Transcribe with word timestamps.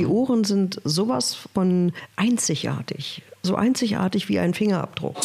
Die 0.00 0.06
Ohren 0.06 0.44
sind 0.44 0.80
sowas 0.82 1.34
von 1.34 1.92
einzigartig. 2.16 3.20
So 3.42 3.54
einzigartig 3.54 4.30
wie 4.30 4.38
ein 4.38 4.54
Fingerabdruck. 4.54 5.16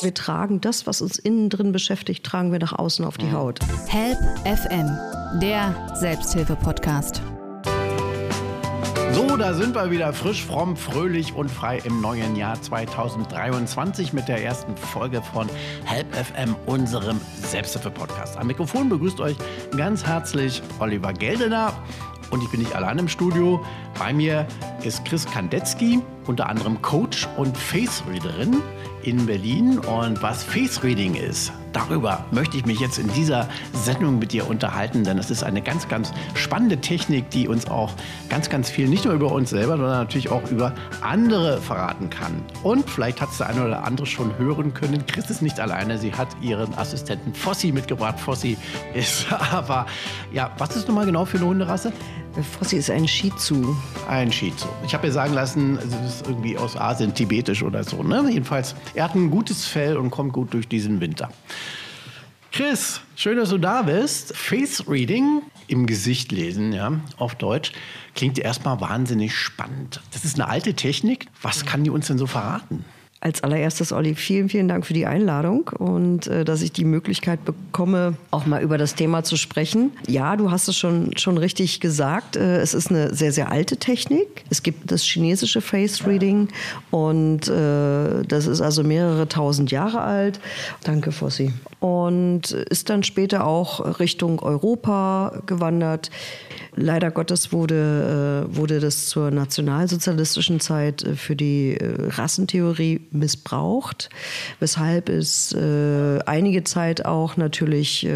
Wir 0.00 0.14
tragen 0.14 0.62
das, 0.62 0.86
was 0.86 1.02
uns 1.02 1.18
innen 1.18 1.50
drin 1.50 1.70
beschäftigt, 1.70 2.24
tragen 2.24 2.50
wir 2.50 2.58
nach 2.58 2.72
außen 2.72 3.04
auf 3.04 3.18
die 3.18 3.30
Haut. 3.30 3.60
Help 3.88 4.16
FM, 4.46 4.88
der 5.38 5.96
Selbsthilfe-Podcast. 6.00 7.20
So, 9.12 9.36
da 9.36 9.52
sind 9.52 9.74
wir 9.74 9.90
wieder 9.90 10.14
frisch, 10.14 10.42
fromm, 10.42 10.78
fröhlich 10.78 11.34
und 11.34 11.50
frei 11.50 11.82
im 11.84 12.00
neuen 12.00 12.34
Jahr 12.34 12.60
2023 12.62 14.14
mit 14.14 14.28
der 14.28 14.42
ersten 14.42 14.74
Folge 14.78 15.20
von 15.20 15.46
Help 15.84 16.06
FM, 16.14 16.56
unserem 16.64 17.20
Selbsthilfe-Podcast. 17.36 18.38
Am 18.38 18.46
Mikrofon 18.46 18.88
begrüßt 18.88 19.20
euch 19.20 19.36
ganz 19.76 20.06
herzlich 20.06 20.62
Oliver 20.78 21.12
Geldener 21.12 21.74
und 22.32 22.42
ich 22.42 22.50
bin 22.50 22.60
nicht 22.60 22.74
allein 22.74 22.98
im 22.98 23.08
Studio. 23.08 23.64
Bei 23.98 24.12
mir 24.12 24.46
ist 24.82 25.04
Chris 25.04 25.26
Kandetzky, 25.26 26.00
unter 26.26 26.48
anderem 26.48 26.80
Coach 26.82 27.28
und 27.36 27.56
Face 27.56 28.02
Readerin 28.10 28.62
in 29.02 29.26
Berlin. 29.26 29.78
Und 29.78 30.22
was 30.22 30.42
Face 30.42 30.82
Reading 30.82 31.14
ist, 31.14 31.52
darüber 31.72 32.24
möchte 32.30 32.56
ich 32.56 32.64
mich 32.64 32.80
jetzt 32.80 32.98
in 32.98 33.12
dieser 33.12 33.48
Sendung 33.72 34.18
mit 34.18 34.32
dir 34.32 34.48
unterhalten, 34.48 35.04
denn 35.04 35.18
es 35.18 35.30
ist 35.30 35.42
eine 35.42 35.60
ganz, 35.60 35.88
ganz 35.88 36.12
spannende 36.34 36.78
Technik, 36.78 37.28
die 37.30 37.48
uns 37.48 37.68
auch 37.68 37.92
ganz, 38.28 38.48
ganz 38.48 38.70
viel 38.70 38.88
nicht 38.88 39.04
nur 39.04 39.14
über 39.14 39.30
uns 39.32 39.50
selber, 39.50 39.76
sondern 39.76 39.98
natürlich 39.98 40.30
auch 40.30 40.50
über 40.50 40.74
andere 41.00 41.60
verraten 41.60 42.10
kann. 42.10 42.42
Und 42.62 42.88
vielleicht 42.88 43.20
hat 43.20 43.30
es 43.30 43.38
der 43.38 43.48
eine 43.48 43.64
oder 43.64 43.84
andere 43.84 44.06
schon 44.06 44.36
hören 44.38 44.72
können. 44.72 45.04
Chris 45.06 45.28
ist 45.30 45.42
nicht 45.42 45.60
alleine, 45.60 45.98
sie 45.98 46.12
hat 46.12 46.28
ihren 46.40 46.72
Assistenten 46.78 47.34
Fossi 47.34 47.72
mitgebracht. 47.72 48.18
Fossi 48.18 48.56
ist 48.94 49.26
aber, 49.52 49.86
ja, 50.32 50.50
was 50.58 50.76
ist 50.76 50.88
nochmal 50.88 51.06
genau 51.06 51.24
für 51.24 51.38
eine 51.38 51.46
Hunderasse? 51.46 51.92
Fossi 52.40 52.76
ist 52.76 52.90
ein 52.90 53.06
Shih 53.06 53.30
Tzu. 53.36 53.76
Ein 54.08 54.32
Shih 54.32 54.52
Tzu. 54.56 54.66
Ich 54.86 54.94
habe 54.94 55.06
mir 55.06 55.12
sagen 55.12 55.34
lassen, 55.34 55.76
es 55.78 56.14
ist 56.14 56.26
irgendwie 56.26 56.56
aus 56.56 56.76
Asien, 56.76 57.14
tibetisch 57.14 57.62
oder 57.62 57.84
so. 57.84 58.02
Ne? 58.02 58.26
Jedenfalls, 58.30 58.74
er 58.94 59.04
hat 59.04 59.14
ein 59.14 59.30
gutes 59.30 59.66
Fell 59.66 59.96
und 59.96 60.10
kommt 60.10 60.32
gut 60.32 60.54
durch 60.54 60.66
diesen 60.66 61.00
Winter. 61.00 61.30
Chris, 62.50 63.00
schön, 63.16 63.36
dass 63.36 63.50
du 63.50 63.58
da 63.58 63.82
bist. 63.82 64.34
Face 64.36 64.88
Reading 64.88 65.42
im 65.68 65.86
Gesicht 65.86 66.32
lesen, 66.32 66.72
ja, 66.72 66.92
auf 67.16 67.34
Deutsch, 67.34 67.72
klingt 68.14 68.38
erstmal 68.38 68.80
wahnsinnig 68.80 69.34
spannend. 69.34 70.00
Das 70.12 70.24
ist 70.24 70.38
eine 70.38 70.48
alte 70.48 70.74
Technik. 70.74 71.26
Was 71.40 71.64
kann 71.66 71.84
die 71.84 71.90
uns 71.90 72.06
denn 72.06 72.18
so 72.18 72.26
verraten? 72.26 72.84
Als 73.24 73.44
allererstes, 73.44 73.92
Olli, 73.92 74.16
vielen, 74.16 74.48
vielen 74.48 74.66
Dank 74.66 74.84
für 74.84 74.94
die 74.94 75.06
Einladung 75.06 75.70
und 75.78 76.26
äh, 76.26 76.44
dass 76.44 76.60
ich 76.60 76.72
die 76.72 76.84
Möglichkeit 76.84 77.44
bekomme, 77.44 78.16
auch 78.32 78.46
mal 78.46 78.60
über 78.60 78.78
das 78.78 78.96
Thema 78.96 79.22
zu 79.22 79.36
sprechen. 79.36 79.92
Ja, 80.08 80.34
du 80.34 80.50
hast 80.50 80.66
es 80.66 80.76
schon, 80.76 81.16
schon 81.16 81.38
richtig 81.38 81.78
gesagt. 81.78 82.34
Äh, 82.34 82.56
es 82.56 82.74
ist 82.74 82.90
eine 82.90 83.14
sehr, 83.14 83.30
sehr 83.30 83.52
alte 83.52 83.76
Technik. 83.76 84.44
Es 84.50 84.64
gibt 84.64 84.90
das 84.90 85.04
chinesische 85.04 85.60
Face 85.60 86.04
Reading 86.04 86.48
und 86.90 87.46
äh, 87.46 88.24
das 88.26 88.48
ist 88.48 88.60
also 88.60 88.82
mehrere 88.82 89.28
tausend 89.28 89.70
Jahre 89.70 90.00
alt. 90.00 90.40
Danke, 90.82 91.12
Fossi. 91.12 91.52
Und 91.82 92.52
ist 92.52 92.90
dann 92.90 93.02
später 93.02 93.44
auch 93.44 93.98
Richtung 93.98 94.38
Europa 94.38 95.42
gewandert. 95.46 96.12
Leider 96.76 97.10
Gottes 97.10 97.52
wurde, 97.52 98.46
äh, 98.48 98.56
wurde 98.56 98.78
das 98.78 99.08
zur 99.08 99.32
nationalsozialistischen 99.32 100.60
Zeit 100.60 101.02
äh, 101.02 101.16
für 101.16 101.34
die 101.34 101.76
äh, 101.76 102.08
Rassentheorie 102.10 103.00
missbraucht, 103.10 104.10
weshalb 104.60 105.08
es 105.08 105.56
einige 106.24 106.62
Zeit 106.62 107.04
auch 107.04 107.36
natürlich 107.36 108.08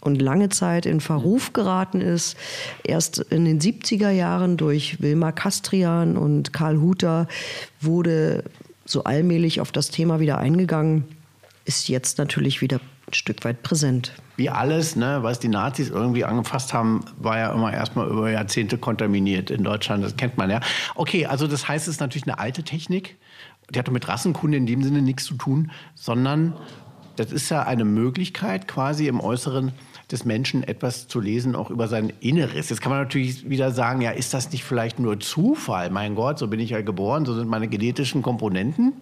und 0.00 0.20
lange 0.20 0.48
Zeit 0.48 0.84
in 0.84 1.00
Verruf 1.00 1.52
geraten 1.52 2.00
ist. 2.00 2.36
Erst 2.82 3.18
in 3.18 3.44
den 3.44 3.60
70er 3.60 4.10
Jahren 4.10 4.56
durch 4.56 5.00
Wilmar 5.00 5.32
Kastrian 5.32 6.16
und 6.16 6.52
Karl 6.52 6.80
Huter 6.80 7.28
wurde 7.80 8.42
so 8.84 9.04
allmählich 9.04 9.60
auf 9.60 9.70
das 9.70 9.90
Thema 9.90 10.18
wieder 10.18 10.38
eingegangen, 10.38 11.04
ist 11.64 11.88
jetzt 11.88 12.18
natürlich 12.18 12.60
wieder 12.60 12.80
ein 13.06 13.14
Stück 13.14 13.44
weit 13.44 13.62
präsent. 13.62 14.12
Wie 14.36 14.50
alles, 14.50 14.96
ne, 14.96 15.18
was 15.22 15.40
die 15.40 15.48
Nazis 15.48 15.90
irgendwie 15.90 16.24
angefasst 16.24 16.72
haben, 16.72 17.04
war 17.18 17.38
ja 17.38 17.52
immer 17.52 17.72
erstmal 17.72 18.08
über 18.08 18.30
Jahrzehnte 18.30 18.78
kontaminiert 18.78 19.50
in 19.50 19.64
Deutschland. 19.64 20.04
Das 20.04 20.16
kennt 20.16 20.38
man 20.38 20.50
ja. 20.50 20.60
Okay, 20.94 21.26
also 21.26 21.46
das 21.46 21.68
heißt, 21.68 21.88
es 21.88 21.94
ist 21.94 22.00
natürlich 22.00 22.26
eine 22.26 22.38
alte 22.38 22.62
Technik. 22.62 23.18
Die 23.70 23.78
hatte 23.78 23.90
mit 23.90 24.08
Rassenkunde 24.08 24.56
in 24.56 24.66
dem 24.66 24.82
Sinne 24.82 25.02
nichts 25.02 25.24
zu 25.24 25.34
tun, 25.34 25.70
sondern 25.94 26.54
das 27.16 27.32
ist 27.32 27.50
ja 27.50 27.62
eine 27.64 27.84
Möglichkeit, 27.84 28.66
quasi 28.66 29.06
im 29.06 29.20
Äußeren 29.20 29.72
des 30.10 30.24
Menschen 30.24 30.62
etwas 30.62 31.06
zu 31.06 31.20
lesen, 31.20 31.54
auch 31.54 31.70
über 31.70 31.86
sein 31.86 32.12
Inneres. 32.20 32.70
Jetzt 32.70 32.80
kann 32.80 32.90
man 32.90 33.02
natürlich 33.02 33.48
wieder 33.48 33.70
sagen, 33.70 34.00
ja, 34.00 34.10
ist 34.10 34.34
das 34.34 34.50
nicht 34.50 34.64
vielleicht 34.64 34.98
nur 34.98 35.20
Zufall? 35.20 35.90
Mein 35.90 36.14
Gott, 36.14 36.38
so 36.38 36.48
bin 36.48 36.60
ich 36.60 36.70
ja 36.70 36.80
geboren, 36.80 37.26
so 37.26 37.34
sind 37.34 37.48
meine 37.48 37.68
genetischen 37.68 38.22
Komponenten. 38.22 38.94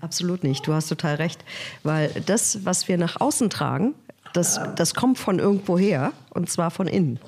Absolut 0.00 0.44
nicht. 0.44 0.66
Du 0.66 0.72
hast 0.72 0.88
total 0.88 1.16
recht. 1.16 1.44
Weil 1.82 2.10
das, 2.26 2.64
was 2.64 2.88
wir 2.88 2.98
nach 2.98 3.20
außen 3.20 3.50
tragen, 3.50 3.94
das, 4.32 4.60
das 4.76 4.94
kommt 4.94 5.18
von 5.18 5.38
irgendwo 5.38 5.78
her 5.78 6.12
und 6.30 6.50
zwar 6.50 6.70
von 6.70 6.86
innen. 6.86 7.18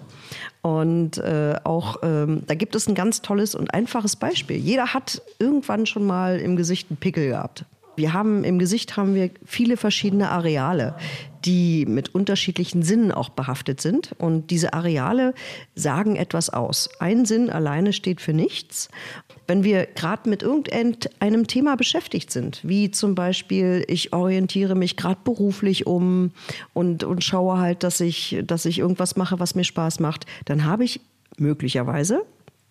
Und 0.60 1.18
äh, 1.18 1.56
auch 1.64 1.96
ähm, 2.02 2.42
da 2.46 2.54
gibt 2.54 2.74
es 2.74 2.86
ein 2.88 2.94
ganz 2.94 3.22
tolles 3.22 3.54
und 3.54 3.72
einfaches 3.72 4.16
Beispiel. 4.16 4.56
Jeder 4.56 4.92
hat 4.92 5.22
irgendwann 5.38 5.86
schon 5.86 6.06
mal 6.06 6.38
im 6.38 6.56
Gesicht 6.56 6.90
einen 6.90 6.98
Pickel 6.98 7.28
gehabt. 7.28 7.64
Wir 7.98 8.12
haben 8.12 8.44
im 8.44 8.60
Gesicht 8.60 8.96
haben 8.96 9.16
wir 9.16 9.28
viele 9.44 9.76
verschiedene 9.76 10.30
Areale, 10.30 10.94
die 11.44 11.84
mit 11.84 12.14
unterschiedlichen 12.14 12.84
Sinnen 12.84 13.10
auch 13.10 13.28
behaftet 13.28 13.80
sind. 13.80 14.14
Und 14.18 14.52
diese 14.52 14.72
Areale 14.72 15.34
sagen 15.74 16.14
etwas 16.14 16.48
aus. 16.48 16.88
Ein 17.00 17.26
Sinn 17.26 17.50
alleine 17.50 17.92
steht 17.92 18.20
für 18.20 18.32
nichts. 18.32 18.88
Wenn 19.48 19.64
wir 19.64 19.84
gerade 19.86 20.30
mit 20.30 20.44
irgendeinem 20.44 21.48
Thema 21.48 21.76
beschäftigt 21.76 22.30
sind, 22.30 22.60
wie 22.62 22.92
zum 22.92 23.16
Beispiel, 23.16 23.84
ich 23.88 24.12
orientiere 24.12 24.76
mich 24.76 24.96
gerade 24.96 25.18
beruflich 25.24 25.88
um 25.88 26.30
und, 26.74 27.02
und 27.02 27.24
schaue 27.24 27.58
halt, 27.58 27.82
dass 27.82 27.98
ich, 27.98 28.40
dass 28.46 28.64
ich 28.64 28.78
irgendwas 28.78 29.16
mache, 29.16 29.40
was 29.40 29.56
mir 29.56 29.64
Spaß 29.64 29.98
macht, 29.98 30.24
dann 30.44 30.64
habe 30.64 30.84
ich 30.84 31.00
möglicherweise, 31.36 32.22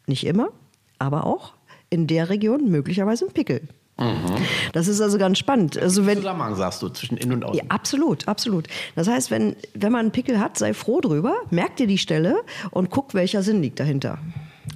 nicht 0.05 0.25
immer, 0.25 0.53
aber 0.99 1.25
auch 1.25 1.53
in 1.89 2.07
der 2.07 2.29
Region 2.29 2.69
möglicherweise 2.69 3.25
einen 3.25 3.33
Pickel. 3.33 3.67
Mhm. 4.00 4.35
Das 4.74 4.88
ist 4.88 5.02
also 5.02 5.18
ganz 5.18 5.40
spannend. 5.40 5.78
Also 5.78 6.06
wenn, 6.06 6.18
Zusammenhang 6.18 6.56
sagst 6.56 6.81
du 6.81 6.90
zwischen 6.90 7.18
innen 7.18 7.34
und 7.34 7.46
außen. 7.46 7.58
Ja, 7.58 7.63
absolut, 7.69 8.28
absolut. 8.28 8.68
Das 8.96 9.08
heißt, 9.08 9.31
wenn, 9.31 9.56
wenn 9.74 9.91
man 9.91 10.02
einen 10.02 10.12
Pickel 10.12 10.40
hat, 10.40 10.58
sei 10.58 10.74
froh 10.74 11.02
drüber, 11.02 11.35
merk 11.50 11.78
dir 11.78 11.88
die 11.88 11.97
Stelle 11.97 12.36
und 12.72 12.90
guck, 12.91 13.13
welcher 13.13 13.41
Sinn 13.41 13.62
liegt 13.62 13.80
dahinter. 13.80 14.19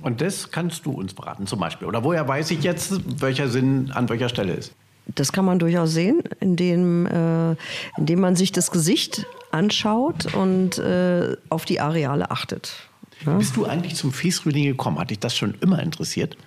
Und 0.01 0.21
das 0.21 0.51
kannst 0.51 0.85
du 0.85 0.91
uns 0.91 1.13
beraten 1.13 1.45
zum 1.45 1.59
Beispiel. 1.59 1.87
Oder 1.87 2.03
woher 2.03 2.27
weiß 2.27 2.51
ich 2.51 2.63
jetzt, 2.63 3.21
welcher 3.21 3.47
Sinn 3.47 3.91
an 3.91 4.09
welcher 4.09 4.29
Stelle 4.29 4.53
ist? 4.53 4.73
Das 5.05 5.31
kann 5.31 5.45
man 5.45 5.59
durchaus 5.59 5.91
sehen, 5.91 6.23
indem, 6.39 7.05
äh, 7.05 7.55
indem 7.97 8.21
man 8.21 8.35
sich 8.35 8.51
das 8.51 8.71
Gesicht 8.71 9.25
anschaut 9.51 10.33
und 10.33 10.77
äh, 10.77 11.35
auf 11.49 11.65
die 11.65 11.79
Areale 11.79 12.31
achtet. 12.31 12.87
Ja? 13.25 13.35
Bist 13.35 13.55
du 13.55 13.65
eigentlich 13.65 13.95
zum 13.95 14.11
Face-Reading 14.11 14.65
gekommen? 14.65 14.99
Hat 14.99 15.09
dich 15.09 15.19
das 15.19 15.35
schon 15.35 15.55
immer 15.61 15.81
interessiert? 15.81 16.37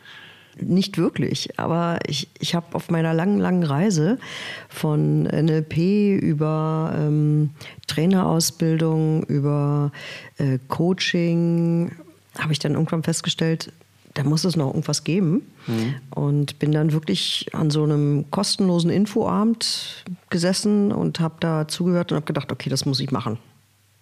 Nicht 0.60 0.98
wirklich, 0.98 1.59
aber 1.59 1.98
ich, 2.06 2.28
ich 2.38 2.54
habe 2.54 2.75
auf 2.75 2.91
meiner 2.91 3.12
langen, 3.12 3.38
langen 3.38 3.65
Reise 3.65 4.19
von 4.69 5.25
NLP 5.25 5.76
über 6.20 6.94
ähm, 6.97 7.50
Trainerausbildung, 7.87 9.25
über 9.25 9.91
äh, 10.38 10.59
Coaching, 10.69 11.92
habe 12.38 12.53
ich 12.53 12.59
dann 12.59 12.75
irgendwann 12.75 13.03
festgestellt, 13.03 13.72
da 14.15 14.22
muss 14.22 14.44
es 14.44 14.56
noch 14.56 14.69
irgendwas 14.69 15.04
geben. 15.04 15.42
Mhm. 15.66 15.94
Und 16.10 16.59
bin 16.59 16.72
dann 16.72 16.92
wirklich 16.92 17.48
an 17.53 17.71
so 17.71 17.82
einem 17.82 18.31
kostenlosen 18.31 18.91
Infoabend 18.91 20.04
gesessen 20.31 20.92
und 20.92 21.21
habe 21.21 21.34
da 21.41 21.69
zugehört 21.69 22.12
und 22.12 22.16
habe 22.16 22.26
gedacht, 22.26 22.53
okay, 22.53 22.71
das 22.71 22.86
muss 22.86 23.00
ich 23.00 23.10
machen. 23.10 23.38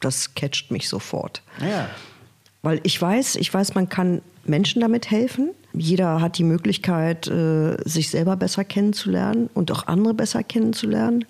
Das 0.00 0.34
catcht 0.34 0.70
mich 0.70 0.88
sofort. 0.88 1.42
Ja. 1.60 1.88
Weil 2.62 2.81
ich 2.84 3.00
weiß, 3.00 3.37
ich 3.37 3.53
weiß, 3.53 3.75
man 3.75 3.89
kann 3.89 4.23
Menschen 4.45 4.81
damit 4.81 5.11
helfen. 5.11 5.50
Jeder 5.73 6.21
hat 6.21 6.38
die 6.38 6.44
Möglichkeit, 6.44 7.26
äh, 7.29 7.76
sich 7.85 8.11
selber 8.11 8.37
besser 8.37 8.64
kennenzulernen 8.64 9.49
und 9.55 9.70
auch 9.73 9.87
andere 9.87 10.14
besser 10.14 10.43
kennenzulernen. 10.43 11.25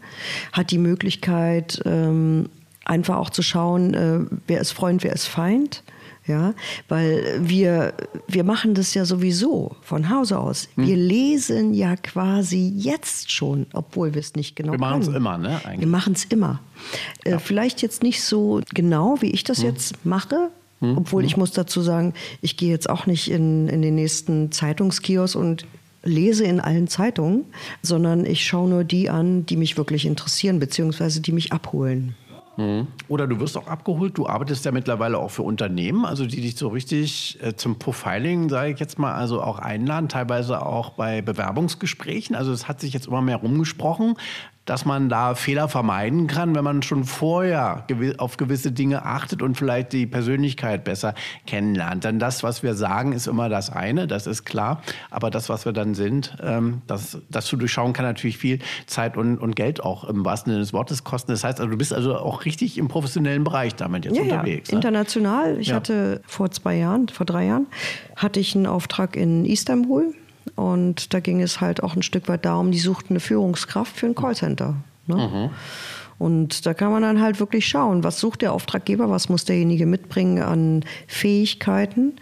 Hat 0.53 0.71
die 0.71 0.79
Möglichkeit, 0.79 1.81
ähm, 1.85 2.49
einfach 2.85 3.17
auch 3.17 3.31
zu 3.31 3.43
schauen, 3.43 3.95
äh, 3.95 4.21
wer 4.47 4.61
ist 4.61 4.73
Freund, 4.73 5.05
wer 5.05 5.13
ist 5.13 5.27
Feind. 5.27 5.83
Ja, 6.25 6.55
weil 6.89 7.41
wir, 7.41 7.95
wir 8.29 8.45
machen 8.45 8.75
das 8.75 8.95
ja 8.95 9.05
sowieso 9.05 9.75
von 9.83 10.09
Hause 10.09 10.39
aus. 10.39 10.69
Hm. 10.77 10.87
Wir 10.87 10.97
lesen 10.97 11.75
ja 11.75 11.97
quasi 11.97 12.73
jetzt 12.77 13.33
schon, 13.33 13.67
obwohl 13.73 14.15
wir 14.15 14.21
es 14.21 14.37
nicht 14.37 14.55
genau 14.55 14.71
Wir 14.71 14.79
machen 14.79 15.03
es 15.03 15.09
immer, 15.09 15.37
ne? 15.37 15.61
Eigentlich. 15.65 15.81
Wir 15.81 15.89
machen 15.89 16.13
es 16.13 16.25
immer. 16.27 16.61
Äh, 17.25 17.33
ja. 17.33 17.39
vielleicht 17.41 17.83
jetzt 17.83 18.05
nicht 18.05 18.23
so 18.23 18.61
genau, 18.73 19.17
wie 19.21 19.33
ich 19.33 19.43
das 19.43 19.59
hm. 19.59 19.71
jetzt 19.71 20.07
mache, 20.07 20.51
hm. 20.83 20.99
Obwohl 20.99 21.25
ich 21.25 21.37
muss 21.37 21.53
dazu 21.53 21.81
sagen, 21.81 22.13
ich 22.41 22.57
gehe 22.57 22.71
jetzt 22.71 22.91
auch 22.91 23.07
nicht 23.07 23.31
in, 23.31 23.69
in 23.69 23.83
den 23.83 23.95
nächsten 23.95 24.51
Zeitungskiosk 24.51 25.37
und 25.37 25.65
lese 26.03 26.43
in 26.45 26.59
allen 26.59 26.89
Zeitungen, 26.89 27.45
sondern 27.83 28.27
ich 28.27 28.45
schaue 28.45 28.69
nur 28.69 28.83
die 28.83 29.09
an, 29.09 29.47
die 29.47 29.57
mich 29.57 29.79
wirklich 29.79 30.05
interessieren, 30.05 30.59
beziehungsweise 30.59 31.21
die 31.21 31.31
mich 31.31 31.53
abholen. 31.53 32.17
Oder 33.09 33.27
du 33.27 33.41
wirst 33.41 33.57
auch 33.57 33.67
abgeholt. 33.67 34.19
Du 34.19 34.27
arbeitest 34.29 34.65
ja 34.65 34.73
mittlerweile 34.73 35.19
auch 35.19 35.31
für 35.31 35.43
Unternehmen, 35.43 36.05
also 36.05 36.27
die 36.27 36.41
dich 36.41 36.57
so 36.57 36.69
richtig 36.69 37.39
äh, 37.43 37.55
zum 37.55 37.79
Profiling, 37.79 38.51
sage 38.51 38.73
ich 38.73 38.81
jetzt 38.81 38.99
mal, 38.99 39.15
also 39.15 39.41
auch 39.41 39.59
einladen, 39.59 40.09
teilweise 40.09 40.65
auch 40.65 40.91
bei 40.91 41.23
Bewerbungsgesprächen. 41.23 42.37
Also 42.37 42.53
es 42.53 42.69
hat 42.69 42.81
sich 42.81 42.93
jetzt 42.93 43.07
immer 43.07 43.23
mehr 43.23 43.37
rumgesprochen, 43.37 44.17
dass 44.65 44.85
man 44.85 45.09
da 45.09 45.35
Fehler 45.35 45.69
vermeiden 45.69 46.29
kann, 46.29 46.55
wenn 46.55 46.63
man 46.63 46.83
schon 46.83 47.05
vorher 47.05 47.85
auf 48.19 48.37
gewisse 48.37 48.71
Dinge 48.71 49.05
achtet 49.05 49.43
und 49.43 49.57
vielleicht 49.57 49.93
die 49.93 50.07
Persönlichkeit 50.07 50.85
besser 50.85 51.15
kennenlernt. 51.47 52.05
Denn 52.05 52.19
das, 52.21 52.43
was 52.45 52.63
wir 52.63 52.75
sagen, 52.75 53.13
ist 53.13 53.27
immer 53.27 53.49
das 53.49 53.71
eine, 53.71 54.07
das 54.07 54.27
ist 54.29 54.45
klar. 54.45 54.81
Aber 55.11 55.31
das, 55.31 55.49
was 55.49 55.65
wir 55.65 55.73
dann 55.73 55.95
sind, 55.95 56.37
ähm, 56.43 56.83
das, 56.87 57.19
das 57.29 57.47
zu 57.47 57.57
durchschauen, 57.57 57.93
kann 57.93 58.05
natürlich 58.05 58.39
viel 58.39 58.61
Zeit 58.87 59.17
und, 59.17 59.39
und 59.39 59.57
Geld 59.57 59.83
auch 59.83 60.05
im 60.05 60.25
wahrsten 60.25 60.53
Sinne 60.53 60.63
des 60.63 60.73
Wortes 60.73 61.03
kosten. 61.03 61.33
Das 61.33 61.43
heißt, 61.43 61.59
also, 61.59 61.71
du 61.71 61.77
bist 61.77 61.93
also 61.93 62.17
auch 62.17 62.45
richtig 62.45 62.79
im 62.79 62.87
professionellen 62.87 63.43
Bereich 63.43 63.75
damit 63.75 64.05
jetzt 64.05 64.17
Ja, 64.17 64.23
ja, 64.23 64.35
unterwegs. 64.41 64.71
ne? 64.71 64.77
international. 64.77 65.59
Ich 65.59 65.69
Ja. 65.69 65.75
hatte 65.77 66.21
vor 66.27 66.51
zwei 66.53 66.77
Jahren, 66.77 67.09
vor 67.09 67.27
drei 67.27 67.47
Jahren, 67.47 67.67
hatte 68.15 68.39
ich 68.39 68.55
einen 68.55 68.67
Auftrag 68.67 69.17
in 69.17 69.45
Istanbul. 69.45 70.15
Und 70.63 71.13
da 71.13 71.19
ging 71.19 71.43
es 71.43 71.61
halt 71.61 71.83
auch 71.83 71.97
ein 71.97 72.03
Stück 72.03 72.29
weit 72.29 72.45
darum, 72.45 72.71
die 72.71 72.79
suchten 72.79 73.15
eine 73.15 73.21
Führungskraft 73.21 73.97
für 73.97 74.07
ein 74.07 74.15
Callcenter. 74.15 74.77
Ne? 75.09 75.51
Und 76.19 76.67
da 76.67 76.73
kann 76.73 76.93
man 76.93 77.03
dann 77.03 77.21
halt 77.21 77.41
wirklich 77.41 77.67
schauen, 77.67 78.05
was 78.05 78.21
sucht 78.21 78.43
der 78.43 78.53
Auftraggeber, 78.53 79.11
was 79.11 79.29
muss 79.29 79.45
derjenige 79.45 79.87
mitbringen 79.87 80.41
an 80.41 80.85
Fähigkeiten. 81.09 82.13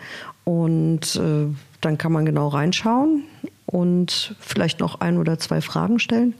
Und 0.44 1.16
äh, 1.16 1.54
dann 1.82 1.98
kann 1.98 2.12
man 2.12 2.24
genau 2.24 2.48
reinschauen 2.48 3.24
und 3.66 4.34
vielleicht 4.40 4.80
noch 4.80 5.02
ein 5.02 5.18
oder 5.18 5.38
zwei 5.38 5.60
Fragen 5.60 5.98
stellen. 5.98 6.32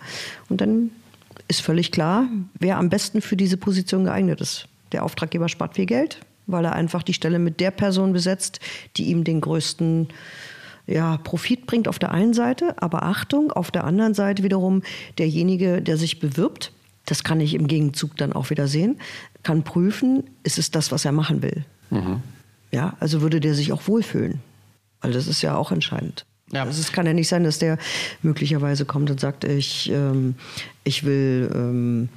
Und 0.48 0.62
dann 0.62 0.90
ist 1.48 1.60
völlig 1.60 1.92
klar, 1.92 2.28
wer 2.58 2.78
am 2.78 2.88
besten 2.88 3.20
für 3.20 3.36
diese 3.36 3.58
Position 3.58 4.04
geeignet 4.04 4.40
ist. 4.40 4.68
Der 4.92 5.04
Auftraggeber 5.04 5.50
spart 5.50 5.74
viel 5.74 5.86
Geld, 5.86 6.20
weil 6.46 6.64
er 6.64 6.72
einfach 6.72 7.02
die 7.02 7.14
Stelle 7.14 7.38
mit 7.38 7.60
der 7.60 7.72
Person 7.72 8.14
besetzt, 8.14 8.58
die 8.96 9.10
ihm 9.10 9.22
den 9.22 9.42
größten 9.42 10.08
ja, 10.86 11.18
Profit 11.18 11.66
bringt 11.66 11.88
auf 11.88 11.98
der 11.98 12.12
einen 12.12 12.34
Seite, 12.34 12.74
aber 12.82 13.02
Achtung, 13.02 13.52
auf 13.52 13.70
der 13.70 13.84
anderen 13.84 14.14
Seite 14.14 14.42
wiederum 14.42 14.82
derjenige, 15.18 15.82
der 15.82 15.96
sich 15.96 16.20
bewirbt, 16.20 16.72
das 17.06 17.24
kann 17.24 17.40
ich 17.40 17.54
im 17.54 17.66
Gegenzug 17.66 18.16
dann 18.16 18.32
auch 18.32 18.50
wieder 18.50 18.68
sehen, 18.68 18.98
kann 19.42 19.62
prüfen, 19.62 20.24
ist 20.42 20.58
es 20.58 20.70
das, 20.70 20.92
was 20.92 21.04
er 21.04 21.12
machen 21.12 21.42
will. 21.42 21.64
Ja, 22.72 22.96
also 23.00 23.20
würde 23.20 23.40
der 23.40 23.54
sich 23.54 23.72
auch 23.72 23.88
wohlfühlen. 23.88 24.40
Weil 25.00 25.12
das 25.12 25.26
ist 25.26 25.42
ja 25.42 25.56
auch 25.56 25.72
entscheidend. 25.72 26.26
Ja. 26.52 26.64
Also 26.64 26.80
es 26.80 26.92
kann 26.92 27.06
ja 27.06 27.12
nicht 27.12 27.28
sein, 27.28 27.44
dass 27.44 27.58
der 27.58 27.78
möglicherweise 28.22 28.84
kommt 28.84 29.10
und 29.10 29.20
sagt, 29.20 29.44
ich, 29.44 29.90
ähm, 29.90 30.34
ich 30.84 31.04
will 31.04 31.50
ähm, 31.54 32.08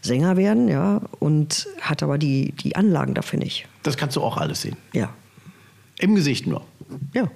Sänger 0.00 0.36
werden, 0.36 0.68
ja, 0.68 1.02
und 1.18 1.68
hat 1.80 2.02
aber 2.02 2.16
die, 2.16 2.52
die 2.52 2.76
Anlagen 2.76 3.14
dafür 3.14 3.38
nicht. 3.38 3.68
Das 3.82 3.96
kannst 3.96 4.16
du 4.16 4.22
auch 4.22 4.38
alles 4.38 4.62
sehen. 4.62 4.76
Ja. 4.94 5.12
Im 5.98 6.14
Gesicht 6.14 6.46
nur. 6.46 6.64
Ja. 7.14 7.30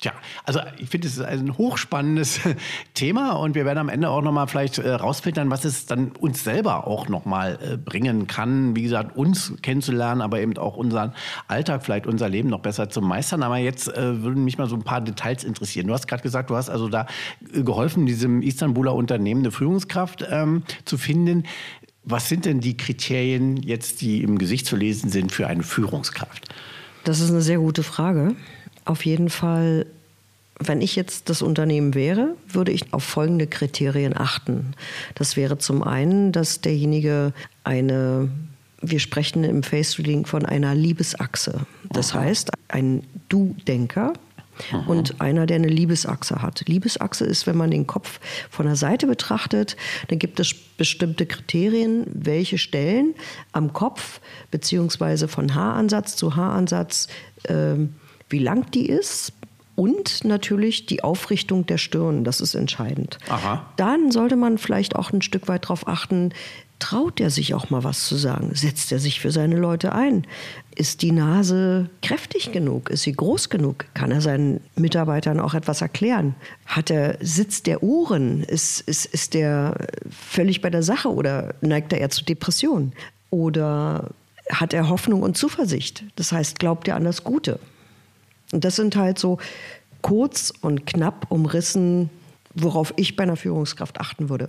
Tja, 0.00 0.12
also 0.44 0.60
ich 0.78 0.88
finde, 0.90 1.08
es 1.08 1.18
ist 1.18 1.24
ein 1.24 1.58
hochspannendes 1.58 2.38
Thema 2.94 3.32
und 3.32 3.56
wir 3.56 3.64
werden 3.64 3.78
am 3.78 3.88
Ende 3.88 4.08
auch 4.08 4.22
nochmal 4.22 4.46
vielleicht 4.46 4.78
äh, 4.78 4.90
rausfiltern, 4.92 5.50
was 5.50 5.64
es 5.64 5.86
dann 5.86 6.12
uns 6.12 6.44
selber 6.44 6.86
auch 6.86 7.08
nochmal 7.08 7.58
äh, 7.60 7.76
bringen 7.76 8.28
kann. 8.28 8.76
Wie 8.76 8.82
gesagt, 8.82 9.16
uns 9.16 9.54
kennenzulernen, 9.60 10.20
aber 10.20 10.40
eben 10.40 10.56
auch 10.56 10.76
unseren 10.76 11.14
Alltag, 11.48 11.84
vielleicht 11.84 12.06
unser 12.06 12.28
Leben 12.28 12.48
noch 12.48 12.60
besser 12.60 12.88
zu 12.90 13.02
meistern. 13.02 13.42
Aber 13.42 13.58
jetzt 13.58 13.88
äh, 13.88 14.22
würden 14.22 14.44
mich 14.44 14.56
mal 14.56 14.68
so 14.68 14.76
ein 14.76 14.84
paar 14.84 15.00
Details 15.00 15.42
interessieren. 15.42 15.88
Du 15.88 15.94
hast 15.94 16.06
gerade 16.06 16.22
gesagt, 16.22 16.50
du 16.50 16.54
hast 16.54 16.70
also 16.70 16.88
da 16.88 17.06
äh, 17.52 17.64
geholfen, 17.64 18.06
diesem 18.06 18.40
Istanbuler 18.40 18.94
Unternehmen 18.94 19.40
eine 19.40 19.50
Führungskraft 19.50 20.24
ähm, 20.30 20.62
zu 20.84 20.96
finden. 20.96 21.42
Was 22.04 22.28
sind 22.28 22.44
denn 22.44 22.60
die 22.60 22.76
Kriterien 22.76 23.56
jetzt, 23.56 24.00
die 24.00 24.22
im 24.22 24.38
Gesicht 24.38 24.66
zu 24.66 24.76
lesen 24.76 25.10
sind 25.10 25.32
für 25.32 25.48
eine 25.48 25.64
Führungskraft? 25.64 26.48
Das 27.02 27.18
ist 27.18 27.30
eine 27.30 27.42
sehr 27.42 27.58
gute 27.58 27.82
Frage. 27.82 28.36
Auf 28.88 29.04
jeden 29.04 29.28
Fall, 29.28 29.84
wenn 30.58 30.80
ich 30.80 30.96
jetzt 30.96 31.28
das 31.28 31.42
Unternehmen 31.42 31.92
wäre, 31.92 32.36
würde 32.48 32.72
ich 32.72 32.94
auf 32.94 33.04
folgende 33.04 33.46
Kriterien 33.46 34.16
achten. 34.16 34.72
Das 35.14 35.36
wäre 35.36 35.58
zum 35.58 35.82
einen, 35.82 36.32
dass 36.32 36.62
derjenige 36.62 37.34
eine, 37.64 38.30
wir 38.80 38.98
sprechen 38.98 39.44
im 39.44 39.62
Face 39.62 39.98
Reading 39.98 40.24
von 40.24 40.46
einer 40.46 40.74
Liebesachse. 40.74 41.66
Das 41.90 42.14
heißt, 42.14 42.50
ein 42.68 43.02
Du-Denker. 43.28 44.14
Und 44.88 45.20
einer, 45.20 45.46
der 45.46 45.54
eine 45.54 45.68
Liebesachse 45.68 46.42
hat. 46.42 46.66
Liebesachse 46.66 47.24
ist, 47.24 47.46
wenn 47.46 47.56
man 47.56 47.70
den 47.70 47.86
Kopf 47.86 48.18
von 48.50 48.66
der 48.66 48.74
Seite 48.74 49.06
betrachtet, 49.06 49.76
dann 50.08 50.18
gibt 50.18 50.40
es 50.40 50.52
bestimmte 50.52 51.26
Kriterien, 51.26 52.06
welche 52.12 52.58
Stellen 52.58 53.14
am 53.52 53.72
Kopf 53.72 54.20
beziehungsweise 54.50 55.28
von 55.28 55.54
Haaransatz 55.54 56.16
zu 56.16 56.34
Haaransatz, 56.34 57.06
ähm, 57.46 57.94
wie 58.28 58.38
lang 58.38 58.70
die 58.70 58.86
ist 58.86 59.32
und 59.76 60.24
natürlich 60.24 60.86
die 60.86 61.04
Aufrichtung 61.04 61.66
der 61.66 61.78
Stirn. 61.78 62.24
Das 62.24 62.40
ist 62.40 62.54
entscheidend. 62.54 63.18
Aha. 63.28 63.64
Dann 63.76 64.10
sollte 64.10 64.36
man 64.36 64.58
vielleicht 64.58 64.96
auch 64.96 65.12
ein 65.12 65.22
Stück 65.22 65.46
weit 65.46 65.64
darauf 65.64 65.86
achten, 65.86 66.32
traut 66.78 67.20
er 67.20 67.30
sich 67.30 67.54
auch 67.54 67.70
mal 67.70 67.84
was 67.84 68.06
zu 68.06 68.16
sagen? 68.16 68.50
Setzt 68.54 68.92
er 68.92 68.98
sich 68.98 69.20
für 69.20 69.30
seine 69.30 69.56
Leute 69.56 69.92
ein? 69.92 70.26
Ist 70.74 71.02
die 71.02 71.12
Nase 71.12 71.90
kräftig 72.02 72.52
genug? 72.52 72.90
Ist 72.90 73.02
sie 73.02 73.12
groß 73.12 73.50
genug? 73.50 73.84
Kann 73.94 74.10
er 74.10 74.20
seinen 74.20 74.60
Mitarbeitern 74.76 75.40
auch 75.40 75.54
etwas 75.54 75.80
erklären? 75.80 76.34
Hat 76.66 76.90
er 76.90 77.16
Sitz 77.20 77.62
der 77.62 77.82
Ohren? 77.82 78.42
Ist, 78.42 78.80
ist, 78.80 79.06
ist 79.06 79.34
der 79.34 79.76
völlig 80.10 80.60
bei 80.60 80.70
der 80.70 80.82
Sache 80.82 81.08
oder 81.08 81.54
neigt 81.60 81.92
er 81.92 82.00
eher 82.00 82.10
zu 82.10 82.24
Depressionen? 82.24 82.92
Oder 83.30 84.10
hat 84.50 84.72
er 84.72 84.88
Hoffnung 84.88 85.22
und 85.22 85.36
Zuversicht? 85.36 86.04
Das 86.16 86.32
heißt, 86.32 86.58
glaubt 86.58 86.88
er 86.88 86.96
an 86.96 87.04
das 87.04 87.24
Gute? 87.24 87.58
Und 88.52 88.64
das 88.64 88.76
sind 88.76 88.96
halt 88.96 89.18
so 89.18 89.38
kurz 90.02 90.52
und 90.60 90.86
knapp 90.86 91.30
umrissen, 91.30 92.10
worauf 92.54 92.94
ich 92.96 93.16
bei 93.16 93.24
einer 93.24 93.36
Führungskraft 93.36 94.00
achten 94.00 94.28
würde. 94.28 94.48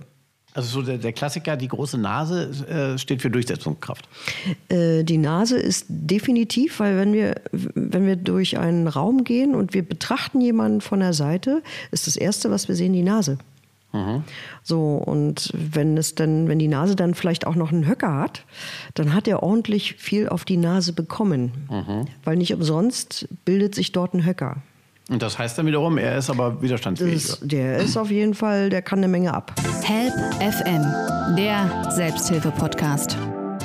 Also 0.52 0.80
so 0.80 0.82
der, 0.82 0.98
der 0.98 1.12
Klassiker, 1.12 1.56
die 1.56 1.68
große 1.68 1.96
Nase 1.96 2.50
äh, 2.68 2.98
steht 2.98 3.22
für 3.22 3.30
Durchsetzungskraft. 3.30 4.08
Äh, 4.68 5.04
die 5.04 5.18
Nase 5.18 5.56
ist 5.56 5.86
definitiv, 5.88 6.80
weil 6.80 6.96
wenn 6.96 7.12
wir, 7.12 7.36
wenn 7.52 8.04
wir 8.04 8.16
durch 8.16 8.58
einen 8.58 8.88
Raum 8.88 9.22
gehen 9.22 9.54
und 9.54 9.74
wir 9.74 9.82
betrachten 9.82 10.40
jemanden 10.40 10.80
von 10.80 10.98
der 10.98 11.12
Seite, 11.12 11.62
ist 11.92 12.08
das 12.08 12.16
Erste, 12.16 12.50
was 12.50 12.66
wir 12.66 12.74
sehen, 12.74 12.92
die 12.92 13.04
Nase. 13.04 13.38
So, 14.62 14.96
und 14.96 15.50
wenn 15.52 15.96
es 15.96 16.14
dann, 16.14 16.48
wenn 16.48 16.58
die 16.58 16.68
Nase 16.68 16.94
dann 16.94 17.14
vielleicht 17.14 17.46
auch 17.46 17.56
noch 17.56 17.72
einen 17.72 17.88
Höcker 17.88 18.16
hat, 18.16 18.44
dann 18.94 19.14
hat 19.14 19.26
er 19.26 19.42
ordentlich 19.42 19.94
viel 19.94 20.28
auf 20.28 20.44
die 20.44 20.56
Nase 20.56 20.92
bekommen. 20.92 21.52
Weil 22.24 22.36
nicht 22.36 22.54
umsonst 22.54 23.28
bildet 23.44 23.74
sich 23.74 23.92
dort 23.92 24.14
ein 24.14 24.24
Höcker. 24.24 24.62
Und 25.08 25.22
das 25.22 25.40
heißt 25.40 25.58
dann 25.58 25.66
wiederum, 25.66 25.98
er 25.98 26.18
ist 26.18 26.30
aber 26.30 26.62
widerstandsfähig. 26.62 27.26
Das, 27.26 27.40
der 27.42 27.78
ist 27.78 27.96
auf 27.96 28.12
jeden 28.12 28.34
Fall, 28.34 28.70
der 28.70 28.80
kann 28.80 29.00
eine 29.00 29.08
Menge 29.08 29.34
ab. 29.34 29.52
Help 29.82 30.14
FM, 30.40 31.36
der 31.36 31.90
Selbsthilfe-Podcast. 31.90 33.16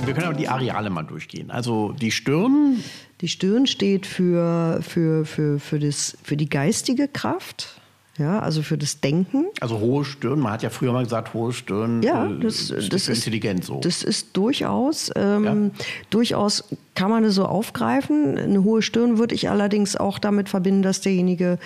Wir 0.05 0.13
können 0.15 0.25
aber 0.25 0.37
die 0.37 0.47
Areale 0.47 0.89
mal 0.89 1.03
durchgehen. 1.03 1.51
Also 1.51 1.91
die 1.91 2.11
Stirn, 2.11 2.83
Die 3.21 3.27
Stirn 3.27 3.65
steht 3.67 4.05
für, 4.07 4.79
für, 4.81 5.25
für, 5.25 5.59
für, 5.59 5.79
das, 5.79 6.17
für 6.23 6.35
die 6.35 6.49
geistige 6.49 7.07
Kraft, 7.07 7.79
ja, 8.17 8.39
also 8.39 8.61
für 8.61 8.77
das 8.77 9.01
Denken. 9.01 9.47
also 9.59 9.79
hohe 9.79 10.05
Stirn, 10.05 10.39
man 10.39 10.53
hat 10.53 10.63
ja 10.63 10.69
früher 10.69 10.93
mal 10.93 11.03
gesagt, 11.03 11.33
hohe 11.33 11.51
Stirn 11.51 12.01
Ja, 12.01 12.25
äh, 12.25 12.39
das, 12.39 12.67
steht 12.67 12.93
das 12.93 13.09
ist 13.09 13.25
intelligent 13.25 13.65
so. 13.65 13.81
Das 13.81 14.03
ist 14.03 14.37
durchaus, 14.37 15.11
ähm, 15.15 15.71
durchaus 16.09 16.63
kann 16.95 17.09
man 17.09 17.25
es 17.25 17.35
so 17.35 17.45
aufgreifen. 17.45 18.37
Eine 18.37 18.63
hohe 18.63 18.81
Stirn 18.81 19.17
würde 19.17 19.35
ich 19.35 19.49
allerdings 19.49 19.97
auch 19.97 20.17
damit 20.17 20.47
verbinden, 20.47 20.81
dass 20.81 21.01
derjenige 21.01 21.59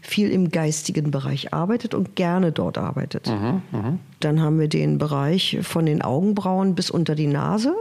viel 0.00 0.30
im 0.30 0.50
geistigen 0.50 1.10
Bereich 1.10 1.52
arbeitet 1.52 1.92
und 1.92 2.14
gerne 2.14 2.52
dort 2.52 2.78
arbeitet. 2.78 3.28
Dann 4.20 4.40
haben 4.40 4.60
wir 4.60 4.68
den 4.68 4.98
Bereich 4.98 5.58
von 5.62 5.86
den 5.86 6.02
Augenbrauen 6.02 6.76
bis 6.76 6.88
unter 6.90 7.16
die 7.16 7.26
Nase. 7.26 7.74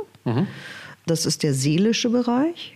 Das 1.05 1.27
ist 1.27 1.43
der 1.43 1.53
seelische 1.53 2.09
Bereich. 2.09 2.73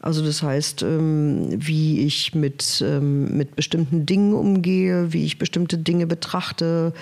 Also 0.00 0.24
das 0.24 0.42
heißt, 0.42 0.82
ähm, 0.82 1.48
wie 1.50 2.04
ich 2.06 2.34
mit, 2.34 2.82
ähm, 2.86 3.36
mit 3.36 3.56
bestimmten 3.56 4.06
Dingen 4.06 4.32
umgehe, 4.34 5.12
wie 5.12 5.24
ich 5.24 5.38
bestimmte 5.38 5.78
Dinge 5.78 6.06
betrachte. 6.06 6.92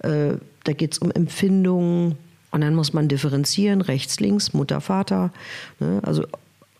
Äh, 0.00 0.34
da 0.64 0.72
geht 0.72 0.92
es 0.92 0.98
um 0.98 1.10
Empfindungen. 1.10 2.16
Und 2.50 2.60
dann 2.60 2.74
muss 2.76 2.92
man 2.92 3.08
differenzieren, 3.08 3.80
rechts, 3.80 4.20
links, 4.20 4.52
Mutter, 4.52 4.80
Vater. 4.80 5.32
Ne? 5.80 6.00
Also 6.04 6.24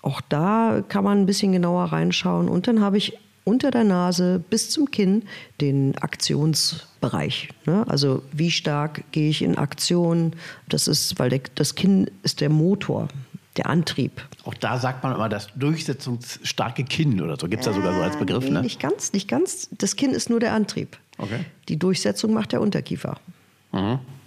auch 0.03 0.21
da 0.21 0.85
kann 0.89 1.03
man 1.03 1.19
ein 1.19 1.27
bisschen 1.27 1.53
genauer 1.53 1.87
reinschauen. 1.87 2.49
Und 2.49 2.69
dann 2.69 2.81
habe 2.81 2.97
ich 2.97 3.19
unter 3.45 3.71
der 3.71 3.85
Nase 3.85 4.43
bis 4.51 4.71
zum 4.71 4.91
Kinn 4.91 5.23
den 5.61 5.97
Aktionsbereich. 5.99 7.51
Ne? 7.67 7.85
Also 7.89 8.23
wie 8.33 8.51
stark 8.51 9.05
gehe 9.13 9.29
ich 9.29 9.43
in 9.43 9.59
Aktion? 9.59 10.35
Das 10.69 10.89
ist, 10.89 11.19
weil 11.19 11.31
der, 11.31 11.41
das 11.55 11.75
Kinn 11.75 12.11
ist 12.23 12.41
der 12.41 12.51
Motor, 12.51 13.09
der 13.57 13.67
Antrieb. 13.67 14.23
Auch 14.45 14.55
da 14.55 14.79
sagt 14.79 15.03
man 15.03 15.15
immer 15.15 15.29
das 15.29 15.49
durchsetzungsstarke 15.57 16.85
Kinn 16.85 17.21
oder 17.21 17.39
so. 17.39 17.49
Gibt 17.49 17.61
es 17.61 17.67
ja 17.67 17.73
sogar 17.73 17.95
so 17.95 18.01
als 18.03 18.17
Begriff, 18.19 18.45
nee, 18.45 18.51
ne? 18.51 18.63
Nicht 18.63 18.81
ganz, 18.81 19.13
nicht 19.13 19.29
ganz. 19.29 19.69
Das 19.73 19.97
Kinn 19.97 20.11
ist 20.11 20.29
nur 20.29 20.41
der 20.41 20.53
Antrieb. 20.53 20.99
Okay. 21.19 21.45
Die 21.69 21.79
Durchsetzung 21.79 22.33
macht 22.33 22.53
der 22.53 22.61
Unterkiefer. 22.61 23.19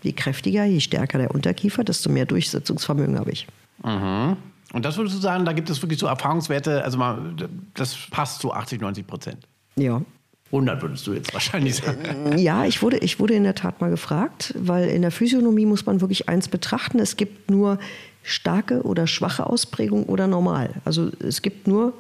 je 0.04 0.12
kräftiger, 0.12 0.66
je 0.66 0.80
stärker 0.80 1.20
der 1.20 1.34
Unterkiefer, 1.34 1.84
desto 1.84 2.10
mehr 2.10 2.26
Durchsetzungsvermögen 2.26 3.18
habe 3.18 3.32
ich. 3.32 3.48
Mhm. 3.84 4.38
Und 4.74 4.84
das 4.84 4.98
würdest 4.98 5.16
du 5.16 5.22
sagen, 5.22 5.46
da 5.46 5.54
gibt 5.54 5.70
es 5.70 5.82
wirklich 5.82 6.00
so 6.00 6.08
Erfahrungswerte, 6.08 6.84
also 6.84 6.98
mal, 6.98 7.20
das 7.74 7.96
passt 8.12 8.42
zu 8.42 8.54
80, 8.54 8.82
90 8.82 9.08
Prozent. 9.08 9.48
Ja. 9.76 10.02
100 10.48 10.82
würdest 10.82 11.06
du 11.08 11.14
jetzt 11.14 11.34
wahrscheinlich 11.34 11.76
sagen. 11.76 12.38
Ja, 12.38 12.66
ich 12.66 12.82
wurde, 12.82 12.98
ich 12.98 13.20
wurde 13.20 13.34
in 13.34 13.44
der 13.44 13.56
Tat 13.56 13.82
mal 13.82 13.90
gefragt, 13.90 14.54
weil 14.58 14.90
in 14.90 15.02
der 15.02 15.12
Physiognomie 15.12 15.66
muss 15.66 15.86
man 15.86 16.02
wirklich 16.02 16.30
eins 16.30 16.48
betrachten. 16.48 17.00
Es 17.00 17.18
gibt 17.18 17.52
nur 17.52 17.80
starke 18.28 18.82
oder 18.84 19.08
schwache 19.08 19.48
Ausprägung 19.48 20.04
oder 20.04 20.28
normal. 20.28 20.70
Also 20.84 21.10
es 21.20 21.42
gibt 21.42 21.68
nur 21.68 21.94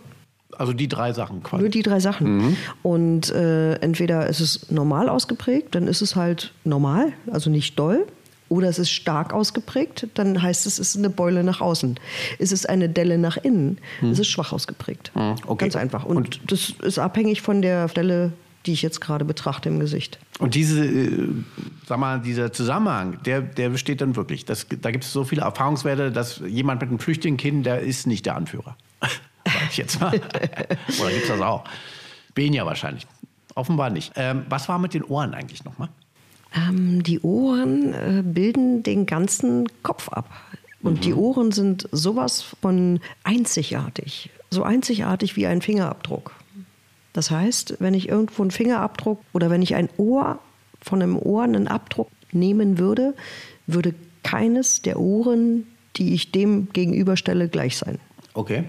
also 0.57 0.74
die 0.74 0.88
drei 0.88 1.13
Sachen 1.13 1.43
quasi. 1.43 1.62
Nur 1.62 1.69
die 1.69 1.84
drei 1.84 2.00
Sachen. 2.00 2.38
Mhm. 2.38 2.57
Und 2.84 3.31
äh, 3.31 3.75
entweder 3.75 4.27
ist 4.27 4.39
es 4.39 4.72
normal 4.72 5.07
ausgeprägt, 5.07 5.75
dann 5.75 5.88
ist 5.88 6.01
es 6.01 6.15
halt 6.15 6.51
normal, 6.63 7.13
also 7.31 7.50
nicht 7.50 7.77
doll. 7.77 8.05
Oder 8.50 8.69
es 8.69 8.79
ist 8.79 8.89
stark 8.91 9.34
ausgeprägt, 9.34 10.07
dann 10.13 10.41
heißt 10.41 10.65
es, 10.67 10.79
es 10.79 10.96
ist 10.96 10.98
eine 10.98 11.10
Beule 11.10 11.43
nach 11.43 11.60
außen. 11.60 12.00
Ist 12.39 12.53
es 12.53 12.65
eine 12.65 12.88
Delle 12.88 13.17
nach 13.17 13.38
innen, 13.38 13.77
mhm. 14.01 14.12
ist 14.12 14.19
es 14.19 14.27
schwach 14.27 14.53
ausgeprägt. 14.53 15.12
Mhm. 15.15 15.36
Okay. 15.46 15.65
Ganz 15.65 15.75
einfach. 15.75 16.05
Und, 16.05 16.17
Und, 16.17 16.41
das 16.51 16.74
ist 16.81 16.98
abhängig 16.98 17.41
von 17.41 17.62
der 17.62 17.89
Stelle, 17.89 18.31
die 18.67 18.74
ich 18.74 18.81
jetzt 18.81 19.01
gerade 19.01 19.25
betrachte 19.25 19.69
im 19.69 19.79
Gesicht. 19.79 20.19
Und 20.39 20.53
diese, 20.53 20.86
äh, 20.86 21.29
sag 21.88 21.97
mal, 21.97 22.19
dieser 22.19 22.51
Zusammenhang, 22.53 23.19
der, 23.24 23.41
der 23.41 23.69
besteht 23.69 24.01
dann 24.01 24.15
wirklich. 24.15 24.45
Das, 24.45 24.67
da 24.81 24.91
gibt 24.91 25.05
es 25.05 25.12
so 25.12 25.24
viele 25.24 25.41
Erfahrungswerte, 25.41 26.12
dass 26.12 26.41
jemand 26.45 26.81
mit 26.81 26.89
einem 26.89 27.00
Flüchtlingskind, 27.00 27.65
der 27.65 27.79
ist 27.79 28.05
nicht 28.05 28.25
der 28.25 28.36
Anführer. 28.36 28.75
Sag 29.01 29.71
ich 29.71 29.77
jetzt 29.77 30.00
mal. 30.00 30.13
Oder 31.00 31.09
gibt 31.09 31.24
es 31.24 31.27
das 31.29 31.41
auch? 31.41 31.63
Benja 32.36 32.65
wahrscheinlich. 32.65 33.07
Offenbar 33.55 33.89
nicht. 33.89 34.12
Ähm, 34.15 34.45
was 34.50 34.69
war 34.69 34.77
mit 34.77 34.93
den 34.93 35.03
Ohren 35.03 35.33
eigentlich 35.33 35.63
nochmal? 35.63 35.89
Ähm, 36.53 37.01
die 37.01 37.21
Ohren 37.21 37.93
äh, 37.93 38.21
bilden 38.24 38.83
den 38.83 39.05
ganzen 39.05 39.67
Kopf 39.81 40.09
ab. 40.09 40.29
Und 40.83 40.95
mhm. 40.95 41.01
die 41.01 41.13
Ohren 41.13 41.51
sind 41.51 41.88
sowas 41.91 42.41
von 42.41 43.00
einzigartig. 43.24 44.29
So 44.50 44.63
einzigartig 44.63 45.36
wie 45.36 45.47
ein 45.47 45.62
Fingerabdruck. 45.62 46.33
Das 47.17 47.31
heißt, 47.31 47.77
wenn 47.79 47.95
ich 47.95 48.09
irgendwo 48.09 48.43
einen 48.43 48.51
Fingerabdruck 48.51 49.19
oder 49.33 49.50
wenn 49.50 49.63
ich 49.63 49.74
ein 49.74 49.89
Ohr 49.97 50.38
von 50.79 51.01
einem 51.01 51.17
Ohr 51.17 51.41
einen 51.41 51.67
Abdruck 51.67 52.12
nehmen 52.31 52.77
würde, 52.77 53.15
würde 53.65 53.95
keines 54.21 54.83
der 54.83 55.00
Ohren, 55.00 55.65
die 55.95 56.13
ich 56.13 56.31
dem 56.31 56.69
gegenüberstelle, 56.74 57.50
gleich 57.50 57.75
sein. 57.75 57.97
Okay. 58.36 58.65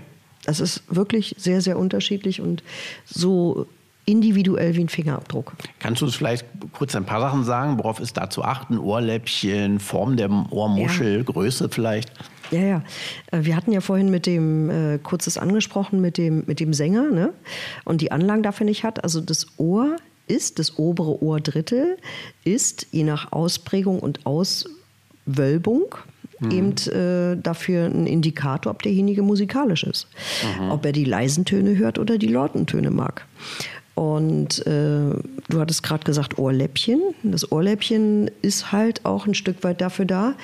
Das 0.46 0.60
ist 0.60 0.82
wirklich 0.88 1.34
sehr, 1.36 1.60
sehr 1.60 1.78
unterschiedlich 1.78 2.40
und 2.40 2.62
so 3.04 3.66
individuell 4.06 4.74
wie 4.76 4.84
ein 4.84 4.88
Fingerabdruck. 4.88 5.52
Kannst 5.78 6.00
du 6.00 6.06
uns 6.06 6.14
vielleicht 6.14 6.46
kurz 6.72 6.96
ein 6.96 7.04
paar 7.04 7.20
Sachen 7.20 7.44
sagen? 7.44 7.76
Worauf 7.76 8.00
ist 8.00 8.16
da 8.16 8.30
zu 8.30 8.42
achten? 8.44 8.78
Ohrläppchen, 8.78 9.78
Form 9.78 10.16
der 10.16 10.30
Ohrmuschel, 10.30 11.18
ja. 11.18 11.22
Größe 11.22 11.68
vielleicht? 11.68 12.10
Ja, 12.50 12.60
ja. 12.60 12.82
Äh, 13.30 13.44
wir 13.44 13.56
hatten 13.56 13.72
ja 13.72 13.80
vorhin 13.80 14.10
mit 14.10 14.26
dem, 14.26 14.70
äh, 14.70 14.98
kurzes 14.98 15.38
angesprochen, 15.38 16.00
mit 16.00 16.18
dem, 16.18 16.44
mit 16.46 16.60
dem 16.60 16.72
Sänger 16.72 17.10
ne? 17.10 17.32
und 17.84 18.00
die 18.00 18.12
Anlagen 18.12 18.42
dafür 18.42 18.66
nicht 18.66 18.84
hat. 18.84 19.04
Also 19.04 19.20
das 19.20 19.46
Ohr 19.58 19.96
ist, 20.26 20.58
das 20.58 20.78
obere 20.78 21.22
Ohrdrittel 21.22 21.96
ist 22.44 22.86
je 22.90 23.04
nach 23.04 23.32
Ausprägung 23.32 23.98
und 24.00 24.26
Auswölbung 24.26 25.94
mhm. 26.40 26.50
eben 26.50 26.74
äh, 26.92 27.40
dafür 27.40 27.86
ein 27.86 28.06
Indikator, 28.06 28.72
ob 28.72 28.82
derjenige 28.82 29.22
musikalisch 29.22 29.84
ist. 29.84 30.06
Mhm. 30.60 30.70
Ob 30.70 30.84
er 30.84 30.92
die 30.92 31.04
leisen 31.04 31.44
Töne 31.44 31.76
hört 31.76 31.98
oder 31.98 32.18
die 32.18 32.28
lauten 32.28 32.66
Töne 32.66 32.90
mag. 32.90 33.26
Und 33.98 34.64
äh, 34.64 35.10
du 35.48 35.58
hattest 35.58 35.82
gerade 35.82 36.04
gesagt 36.04 36.38
Ohrläppchen. 36.38 37.00
Das 37.24 37.50
Ohrläppchen 37.50 38.30
ist 38.42 38.70
halt 38.70 39.04
auch 39.04 39.26
ein 39.26 39.34
Stück 39.34 39.64
weit 39.64 39.80
dafür 39.80 40.04
da, 40.04 40.34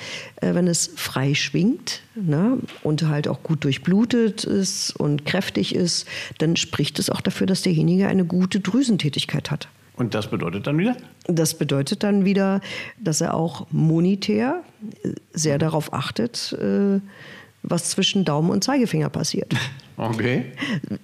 äh, 0.41 0.53
wenn 0.55 0.67
es 0.67 0.91
frei 0.97 1.33
schwingt 1.35 2.01
ne, 2.15 2.57
und 2.83 3.07
halt 3.07 3.29
auch 3.29 3.43
gut 3.43 3.63
durchblutet 3.63 4.43
ist 4.43 4.93
und 4.99 5.25
kräftig 5.25 5.73
ist, 5.73 6.05
dann 6.39 6.57
spricht 6.57 6.99
es 6.99 7.09
auch 7.09 7.21
dafür, 7.21 7.47
dass 7.47 7.61
derjenige 7.61 8.09
eine 8.09 8.25
gute 8.25 8.59
Drüsentätigkeit 8.59 9.49
hat. 9.51 9.69
Und 9.95 10.13
das 10.15 10.29
bedeutet 10.29 10.67
dann 10.67 10.77
wieder? 10.77 10.97
Das 11.27 11.57
bedeutet 11.57 12.03
dann 12.03 12.25
wieder, 12.25 12.59
dass 12.99 13.21
er 13.21 13.35
auch 13.35 13.67
monetär 13.71 14.63
sehr 15.31 15.59
darauf 15.59 15.93
achtet, 15.93 16.51
äh, 16.59 16.99
was 17.67 17.89
zwischen 17.89 18.25
Daumen 18.25 18.49
und 18.49 18.63
Zeigefinger 18.63 19.09
passiert. 19.09 19.53
Okay. 19.97 20.43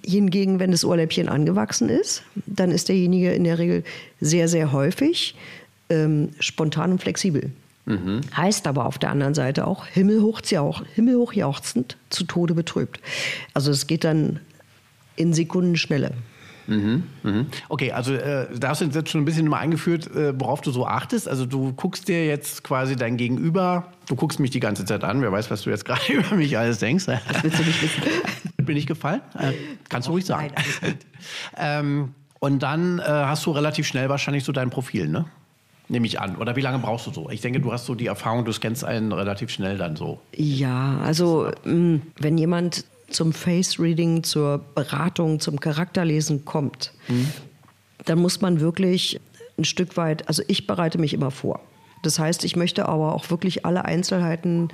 Hingegen, 0.04 0.58
wenn 0.60 0.70
das 0.70 0.84
Ohrläppchen 0.84 1.30
angewachsen 1.30 1.88
ist, 1.88 2.24
dann 2.44 2.70
ist 2.70 2.90
derjenige 2.90 3.32
in 3.32 3.44
der 3.44 3.58
Regel 3.58 3.84
sehr, 4.20 4.48
sehr 4.48 4.70
häufig 4.70 5.34
ähm, 5.88 6.28
spontan 6.40 6.92
und 6.92 7.00
flexibel. 7.00 7.52
Mhm. 7.86 8.20
Heißt 8.36 8.66
aber 8.66 8.84
auf 8.84 8.98
der 8.98 9.08
anderen 9.08 9.32
Seite 9.32 9.66
auch 9.66 9.86
himmelhoch, 9.86 10.42
himmelhoch 10.94 11.32
jauchzend, 11.32 11.96
zu 12.10 12.24
Tode 12.24 12.52
betrübt. 12.52 13.00
Also 13.54 13.70
es 13.70 13.86
geht 13.86 14.04
dann 14.04 14.40
in 15.16 15.32
Sekundenschnelle. 15.32 16.12
Mhm, 16.66 17.04
mhm. 17.22 17.46
Okay, 17.68 17.92
also 17.92 18.14
äh, 18.14 18.46
da 18.58 18.68
hast 18.68 18.80
du 18.80 18.86
jetzt 18.86 19.10
schon 19.10 19.22
ein 19.22 19.24
bisschen 19.24 19.48
mal 19.48 19.58
eingeführt, 19.58 20.14
äh, 20.14 20.38
worauf 20.38 20.60
du 20.60 20.70
so 20.70 20.86
achtest. 20.86 21.28
Also 21.28 21.46
du 21.46 21.72
guckst 21.72 22.08
dir 22.08 22.26
jetzt 22.26 22.62
quasi 22.64 22.96
dein 22.96 23.16
Gegenüber, 23.16 23.92
du 24.06 24.16
guckst 24.16 24.40
mich 24.40 24.50
die 24.50 24.60
ganze 24.60 24.84
Zeit 24.84 25.04
an, 25.04 25.22
wer 25.22 25.32
weiß, 25.32 25.50
was 25.50 25.62
du 25.62 25.70
jetzt 25.70 25.84
gerade 25.86 26.12
über 26.12 26.36
mich 26.36 26.56
alles 26.56 26.78
denkst. 26.78 27.06
Das 27.06 27.42
willst 27.42 27.58
du 27.58 27.64
nicht 27.64 27.82
wissen. 27.82 28.02
Bin 28.64 28.76
ich 28.76 28.86
gefallen? 28.86 29.20
Äh, 29.38 29.52
kannst 29.88 30.08
du 30.08 30.12
ruhig 30.12 30.24
sagen. 30.24 30.52
Nein, 30.82 30.94
ähm, 31.56 32.14
und 32.38 32.62
dann 32.62 32.98
äh, 32.98 33.02
hast 33.02 33.46
du 33.46 33.52
relativ 33.52 33.86
schnell 33.86 34.08
wahrscheinlich 34.08 34.44
so 34.44 34.52
dein 34.52 34.70
Profil, 34.70 35.08
ne? 35.08 35.26
Nehme 35.88 36.06
ich 36.06 36.20
an. 36.20 36.36
Oder 36.36 36.56
wie 36.56 36.60
lange 36.60 36.78
brauchst 36.78 37.06
du 37.06 37.12
so? 37.12 37.28
Ich 37.28 37.40
denke, 37.40 37.60
du 37.60 37.72
hast 37.72 37.86
so 37.86 37.94
die 37.94 38.06
Erfahrung, 38.06 38.44
du 38.44 38.52
scannst 38.52 38.84
einen 38.84 39.12
relativ 39.12 39.50
schnell 39.50 39.76
dann 39.76 39.94
so. 39.94 40.20
Ja, 40.34 40.98
also 41.04 41.50
wenn 41.64 42.38
jemand 42.38 42.84
zum 43.12 43.32
Face-Reading, 43.32 44.22
zur 44.22 44.58
Beratung, 44.58 45.40
zum 45.40 45.60
Charakterlesen 45.60 46.44
kommt, 46.44 46.92
mhm. 47.08 47.28
dann 48.04 48.18
muss 48.18 48.40
man 48.40 48.60
wirklich 48.60 49.20
ein 49.58 49.64
Stück 49.64 49.96
weit, 49.96 50.28
also 50.28 50.42
ich 50.48 50.66
bereite 50.66 50.98
mich 50.98 51.14
immer 51.14 51.30
vor. 51.30 51.60
Das 52.02 52.18
heißt, 52.18 52.44
ich 52.44 52.56
möchte 52.56 52.88
aber 52.88 53.14
auch 53.14 53.30
wirklich 53.30 53.64
alle 53.64 53.84
Einzelheiten 53.84 54.68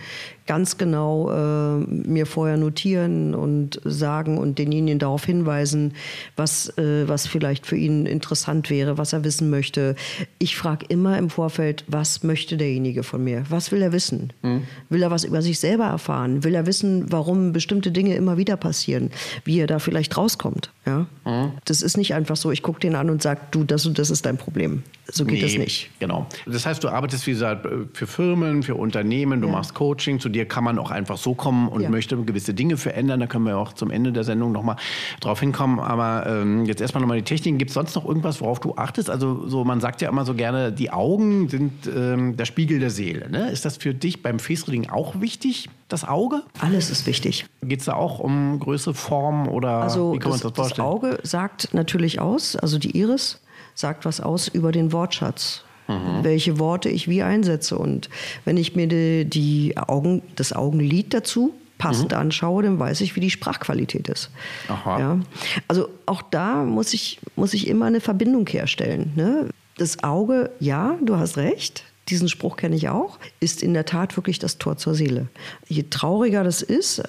ganz 0.46 0.78
genau 0.78 1.30
äh, 1.30 1.78
mir 1.86 2.26
vorher 2.26 2.56
notieren 2.56 3.34
und 3.34 3.80
sagen 3.84 4.38
und 4.38 4.58
denjenigen 4.58 4.98
darauf 4.98 5.24
hinweisen, 5.24 5.92
was, 6.36 6.76
äh, 6.78 7.06
was 7.06 7.26
vielleicht 7.26 7.66
für 7.66 7.76
ihn 7.76 8.06
interessant 8.06 8.70
wäre, 8.70 8.96
was 8.96 9.12
er 9.12 9.24
wissen 9.24 9.50
möchte. 9.50 9.94
Ich 10.38 10.56
frage 10.56 10.86
immer 10.88 11.18
im 11.18 11.28
Vorfeld, 11.28 11.84
was 11.86 12.22
möchte 12.22 12.56
derjenige 12.56 13.02
von 13.02 13.22
mir? 13.22 13.44
Was 13.50 13.70
will 13.70 13.82
er 13.82 13.92
wissen? 13.92 14.32
Mhm. 14.42 14.62
Will 14.88 15.02
er 15.02 15.10
was 15.10 15.24
über 15.24 15.42
sich 15.42 15.60
selber 15.60 15.84
erfahren? 15.84 16.44
Will 16.44 16.54
er 16.54 16.66
wissen, 16.66 17.12
warum 17.12 17.52
bestimmte 17.52 17.92
Dinge 17.92 18.14
immer 18.14 18.38
wieder 18.38 18.56
passieren? 18.56 19.10
Wie 19.44 19.60
er 19.60 19.66
da 19.66 19.78
vielleicht 19.78 20.16
rauskommt? 20.16 20.70
Ja? 20.88 21.06
Mhm. 21.24 21.52
Das 21.64 21.82
ist 21.82 21.96
nicht 21.96 22.14
einfach 22.14 22.36
so, 22.36 22.50
ich 22.50 22.62
gucke 22.62 22.80
den 22.80 22.94
an 22.94 23.10
und 23.10 23.22
sage, 23.22 23.40
du, 23.50 23.64
das 23.64 23.86
und 23.86 23.98
das 23.98 24.10
ist 24.10 24.24
dein 24.24 24.38
Problem. 24.38 24.82
So 25.10 25.24
geht 25.24 25.36
nee, 25.36 25.42
das 25.42 25.56
nicht. 25.56 25.90
Genau. 26.00 26.26
Das 26.46 26.66
heißt, 26.66 26.84
du 26.84 26.88
arbeitest, 26.88 27.26
wie 27.26 27.30
gesagt, 27.32 27.66
für 27.94 28.06
Firmen, 28.06 28.62
für 28.62 28.74
Unternehmen, 28.74 29.40
du 29.40 29.46
ja. 29.48 29.52
machst 29.52 29.74
Coaching, 29.74 30.20
zu 30.20 30.28
dir 30.28 30.46
kann 30.46 30.64
man 30.64 30.78
auch 30.78 30.90
einfach 30.90 31.16
so 31.16 31.34
kommen 31.34 31.68
und 31.68 31.82
ja. 31.82 31.88
möchte 31.88 32.16
gewisse 32.16 32.52
Dinge 32.52 32.76
verändern. 32.76 33.20
Da 33.20 33.26
können 33.26 33.44
wir 33.44 33.56
auch 33.56 33.72
zum 33.72 33.90
Ende 33.90 34.12
der 34.12 34.24
Sendung 34.24 34.52
nochmal 34.52 34.76
drauf 35.20 35.40
hinkommen. 35.40 35.80
Aber 35.80 36.26
ähm, 36.26 36.66
jetzt 36.66 36.80
erstmal 36.80 37.00
nochmal 37.00 37.18
die 37.18 37.24
Techniken. 37.24 37.58
Gibt 37.58 37.70
es 37.70 37.74
sonst 37.74 37.94
noch 37.94 38.04
irgendwas, 38.04 38.40
worauf 38.40 38.60
du 38.60 38.74
achtest? 38.76 39.08
Also 39.08 39.46
so, 39.48 39.64
man 39.64 39.80
sagt 39.80 40.02
ja 40.02 40.08
immer 40.08 40.24
so 40.24 40.34
gerne, 40.34 40.72
die 40.72 40.90
Augen 40.90 41.48
sind 41.48 41.72
ähm, 41.86 42.36
der 42.36 42.44
Spiegel 42.44 42.78
der 42.78 42.90
Seele. 42.90 43.30
Ne? 43.30 43.50
Ist 43.50 43.64
das 43.64 43.76
für 43.76 43.94
dich 43.94 44.22
beim 44.22 44.38
Face-Reading 44.38 44.90
auch 44.90 45.20
wichtig, 45.20 45.68
das 45.88 46.06
Auge? 46.06 46.42
Alles 46.60 46.90
ist 46.90 47.06
wichtig. 47.06 47.46
Geht 47.62 47.80
es 47.80 47.86
da 47.86 47.94
auch 47.94 48.18
um 48.18 48.60
Größe, 48.60 48.94
Form 48.94 49.48
oder 49.48 49.82
also 49.82 50.12
wie 50.12 50.18
kann 50.18 50.30
man 50.30 50.40
das, 50.40 50.52
das 50.52 50.56
vorstellen? 50.56 50.86
Das 50.86 50.94
Auge 50.94 51.18
sagt 51.22 51.74
natürlich 51.74 52.20
aus, 52.20 52.56
also 52.56 52.78
die 52.78 52.96
Iris 52.96 53.40
sagt 53.74 54.04
was 54.04 54.20
aus 54.20 54.48
über 54.48 54.72
den 54.72 54.92
Wortschatz 54.92 55.64
mhm. 55.88 56.22
welche 56.22 56.58
Worte 56.58 56.88
ich 56.88 57.08
wie 57.08 57.22
einsetze. 57.22 57.76
Und 57.76 58.08
wenn 58.44 58.56
ich 58.56 58.76
mir 58.76 58.86
die, 58.86 59.24
die 59.24 59.76
Augen, 59.76 60.22
das 60.36 60.52
Augenlid 60.52 61.14
dazu 61.14 61.54
passend 61.78 62.12
mhm. 62.12 62.18
anschaue, 62.18 62.62
dann 62.62 62.78
weiß 62.78 63.00
ich, 63.00 63.16
wie 63.16 63.20
die 63.20 63.30
Sprachqualität 63.30 64.08
ist. 64.08 64.30
Aha. 64.68 64.98
Ja? 64.98 65.20
Also 65.66 65.88
auch 66.06 66.22
da 66.22 66.64
muss 66.64 66.92
ich, 66.92 67.20
muss 67.36 67.54
ich 67.54 67.68
immer 67.68 67.86
eine 67.86 68.00
Verbindung 68.00 68.46
herstellen. 68.46 69.12
Ne? 69.16 69.48
Das 69.76 70.02
Auge, 70.02 70.50
ja, 70.60 70.96
du 71.02 71.16
hast 71.16 71.36
recht, 71.36 71.84
diesen 72.08 72.28
Spruch 72.28 72.56
kenne 72.56 72.76
ich 72.76 72.88
auch, 72.88 73.18
ist 73.40 73.62
in 73.62 73.74
der 73.74 73.84
Tat 73.84 74.16
wirklich 74.16 74.38
das 74.38 74.58
Tor 74.58 74.76
zur 74.76 74.94
Seele. 74.94 75.28
Je 75.68 75.84
trauriger 75.88 76.44
das 76.44 76.62
ist, 76.62 77.02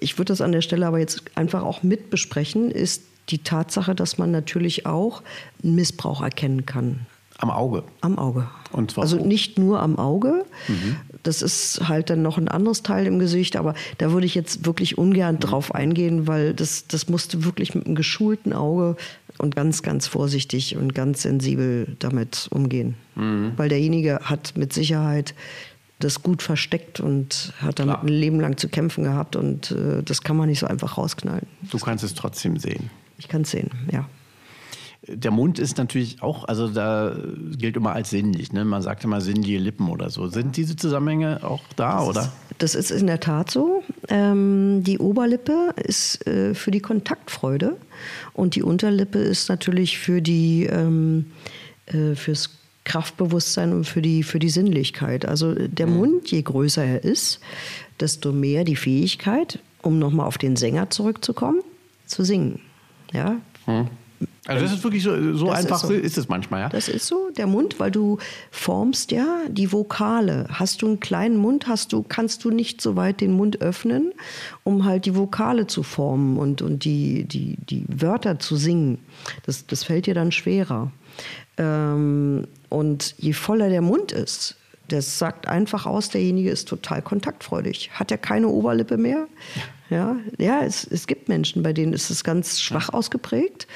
ich 0.00 0.18
würde 0.18 0.32
das 0.32 0.40
an 0.40 0.52
der 0.52 0.62
Stelle 0.62 0.86
aber 0.86 0.98
jetzt 0.98 1.22
einfach 1.34 1.62
auch 1.62 1.82
mit 1.82 2.10
besprechen, 2.10 2.70
ist 2.70 3.02
die 3.28 3.38
Tatsache, 3.38 3.94
dass 3.94 4.18
man 4.18 4.30
natürlich 4.30 4.86
auch 4.86 5.22
Missbrauch 5.62 6.22
erkennen 6.22 6.66
kann. 6.66 7.06
Am 7.38 7.50
Auge? 7.50 7.84
Am 8.02 8.18
Auge. 8.18 8.48
Und 8.70 8.90
zwar 8.90 9.02
also 9.02 9.16
nicht 9.16 9.58
nur 9.58 9.80
am 9.80 9.98
Auge. 9.98 10.44
Mhm. 10.68 10.96
Das 11.22 11.40
ist 11.40 11.88
halt 11.88 12.10
dann 12.10 12.20
noch 12.20 12.36
ein 12.36 12.48
anderes 12.48 12.82
Teil 12.82 13.06
im 13.06 13.18
Gesicht, 13.18 13.56
aber 13.56 13.74
da 13.96 14.12
würde 14.12 14.26
ich 14.26 14.34
jetzt 14.34 14.66
wirklich 14.66 14.98
ungern 14.98 15.36
mhm. 15.36 15.40
drauf 15.40 15.74
eingehen, 15.74 16.26
weil 16.26 16.52
das, 16.52 16.86
das 16.86 17.08
musste 17.08 17.42
wirklich 17.44 17.74
mit 17.74 17.86
einem 17.86 17.94
geschulten 17.94 18.52
Auge 18.52 18.96
und 19.40 19.56
ganz, 19.56 19.82
ganz 19.82 20.06
vorsichtig 20.06 20.76
und 20.76 20.94
ganz 20.94 21.22
sensibel 21.22 21.96
damit 21.98 22.48
umgehen. 22.50 22.94
Mhm. 23.14 23.52
Weil 23.56 23.68
derjenige 23.68 24.20
hat 24.22 24.54
mit 24.56 24.72
Sicherheit 24.72 25.34
das 25.98 26.22
gut 26.22 26.42
versteckt 26.42 27.00
und 27.00 27.52
hat 27.60 27.78
damit 27.78 27.96
Klar. 27.96 28.04
ein 28.04 28.08
Leben 28.08 28.40
lang 28.40 28.56
zu 28.56 28.68
kämpfen 28.68 29.04
gehabt 29.04 29.36
und 29.36 29.70
äh, 29.70 30.02
das 30.02 30.22
kann 30.22 30.36
man 30.36 30.48
nicht 30.48 30.60
so 30.60 30.66
einfach 30.66 30.96
rausknallen. 30.96 31.46
Du 31.70 31.78
kannst 31.78 32.04
es 32.04 32.14
trotzdem 32.14 32.56
sehen. 32.58 32.90
Ich 33.18 33.28
kann 33.28 33.42
es 33.42 33.50
sehen, 33.50 33.70
ja. 33.92 34.08
Der 35.06 35.30
Mund 35.30 35.58
ist 35.58 35.78
natürlich 35.78 36.22
auch, 36.22 36.44
also 36.44 36.68
da 36.68 37.16
gilt 37.56 37.76
immer 37.76 37.92
als 37.92 38.10
sinnlich. 38.10 38.52
Ne? 38.52 38.64
Man 38.64 38.82
sagt 38.82 39.02
immer 39.04 39.20
sinnliche 39.20 39.58
Lippen 39.58 39.88
oder 39.88 40.10
so. 40.10 40.28
Sind 40.28 40.56
diese 40.56 40.76
Zusammenhänge 40.76 41.40
auch 41.42 41.62
da, 41.76 41.98
das 41.98 42.08
oder? 42.08 42.20
Ist, 42.20 42.30
das 42.58 42.74
ist 42.74 42.90
in 42.90 43.06
der 43.06 43.20
Tat 43.20 43.50
so. 43.50 43.82
Ähm, 44.08 44.82
die 44.84 44.98
Oberlippe 44.98 45.74
ist 45.76 46.26
äh, 46.26 46.54
für 46.54 46.70
die 46.70 46.80
Kontaktfreude 46.80 47.78
und 48.34 48.56
die 48.56 48.62
Unterlippe 48.62 49.18
ist 49.18 49.48
natürlich 49.48 49.98
für 49.98 50.20
die 50.20 50.66
ähm, 50.66 51.26
äh, 51.86 52.14
fürs 52.14 52.50
Kraftbewusstsein 52.84 53.72
und 53.72 53.84
für 53.84 54.02
die, 54.02 54.22
für 54.22 54.38
die 54.38 54.48
Sinnlichkeit. 54.48 55.26
Also 55.26 55.54
der 55.54 55.86
mhm. 55.86 55.96
Mund, 55.96 56.30
je 56.30 56.42
größer 56.42 56.84
er 56.84 57.04
ist, 57.04 57.40
desto 58.00 58.32
mehr 58.32 58.64
die 58.64 58.76
Fähigkeit, 58.76 59.58
um 59.82 59.98
nochmal 59.98 60.26
auf 60.26 60.38
den 60.38 60.56
Sänger 60.56 60.90
zurückzukommen, 60.90 61.60
zu 62.06 62.24
singen. 62.24 62.60
Ja? 63.12 63.36
Mhm. 63.66 63.88
Also 64.50 64.64
das 64.64 64.74
ist 64.74 64.84
wirklich 64.84 65.02
so, 65.04 65.34
so 65.34 65.50
einfach 65.50 65.82
ist, 65.82 65.88
so. 65.88 65.94
ist, 65.94 66.18
es 66.18 66.28
manchmal, 66.28 66.62
ja? 66.62 66.68
Das 66.68 66.88
ist 66.88 67.06
so, 67.06 67.30
der 67.30 67.46
Mund, 67.46 67.78
weil 67.78 67.90
du 67.90 68.18
formst 68.50 69.12
ja 69.12 69.42
die 69.48 69.72
Vokale. 69.72 70.46
Hast 70.50 70.82
du 70.82 70.88
einen 70.88 71.00
kleinen 71.00 71.36
Mund, 71.36 71.68
hast 71.68 71.92
du, 71.92 72.02
kannst 72.02 72.44
du 72.44 72.50
nicht 72.50 72.80
so 72.80 72.96
weit 72.96 73.20
den 73.20 73.32
Mund 73.32 73.60
öffnen, 73.60 74.12
um 74.64 74.84
halt 74.84 75.06
die 75.06 75.14
Vokale 75.14 75.68
zu 75.68 75.84
formen 75.84 76.36
und, 76.36 76.62
und 76.62 76.84
die, 76.84 77.24
die, 77.24 77.58
die 77.58 77.84
Wörter 77.88 78.40
zu 78.40 78.56
singen. 78.56 78.98
Das, 79.46 79.66
das 79.66 79.84
fällt 79.84 80.06
dir 80.06 80.14
dann 80.14 80.32
schwerer. 80.32 80.90
Ähm, 81.56 82.48
und 82.68 83.14
je 83.18 83.32
voller 83.32 83.68
der 83.68 83.82
Mund 83.82 84.10
ist, 84.10 84.56
das 84.88 85.18
sagt 85.18 85.46
einfach 85.46 85.86
aus, 85.86 86.08
derjenige 86.08 86.50
ist 86.50 86.66
total 86.68 87.02
kontaktfreudig. 87.02 87.90
Hat 87.92 88.10
er 88.10 88.18
keine 88.18 88.48
Oberlippe 88.48 88.96
mehr? 88.96 89.28
Ja, 89.90 90.16
ja 90.38 90.62
es, 90.62 90.84
es 90.84 91.06
gibt 91.06 91.28
Menschen, 91.28 91.62
bei 91.62 91.72
denen 91.72 91.92
ist 91.92 92.10
es 92.10 92.24
ganz 92.24 92.60
schwach 92.60 92.90
ausgeprägt. 92.90 93.66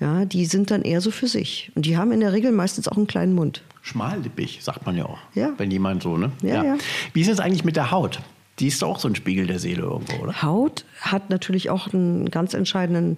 Ja, 0.00 0.24
die 0.24 0.46
sind 0.46 0.70
dann 0.70 0.82
eher 0.82 1.00
so 1.00 1.10
für 1.10 1.26
sich. 1.26 1.72
Und 1.74 1.86
die 1.86 1.96
haben 1.96 2.12
in 2.12 2.20
der 2.20 2.32
Regel 2.32 2.52
meistens 2.52 2.88
auch 2.88 2.96
einen 2.96 3.06
kleinen 3.06 3.34
Mund. 3.34 3.62
Schmallippig, 3.82 4.60
sagt 4.62 4.86
man 4.86 4.96
ja 4.96 5.04
auch. 5.04 5.18
Ja. 5.34 5.52
Wenn 5.58 5.70
jemand 5.70 6.02
so, 6.02 6.16
ne? 6.16 6.32
Ja, 6.42 6.54
ja. 6.54 6.64
ja. 6.64 6.76
Wie 7.12 7.20
ist 7.20 7.28
es 7.28 7.40
eigentlich 7.40 7.64
mit 7.64 7.76
der 7.76 7.90
Haut? 7.90 8.20
Die 8.60 8.68
ist 8.68 8.80
doch 8.82 8.88
auch 8.88 8.98
so 9.00 9.08
ein 9.08 9.16
Spiegel 9.16 9.46
der 9.48 9.58
Seele 9.58 9.82
irgendwo, 9.82 10.22
oder? 10.22 10.42
Haut 10.42 10.84
hat 11.00 11.28
natürlich 11.28 11.70
auch 11.70 11.92
einen 11.92 12.30
ganz 12.30 12.54
entscheidenden 12.54 13.16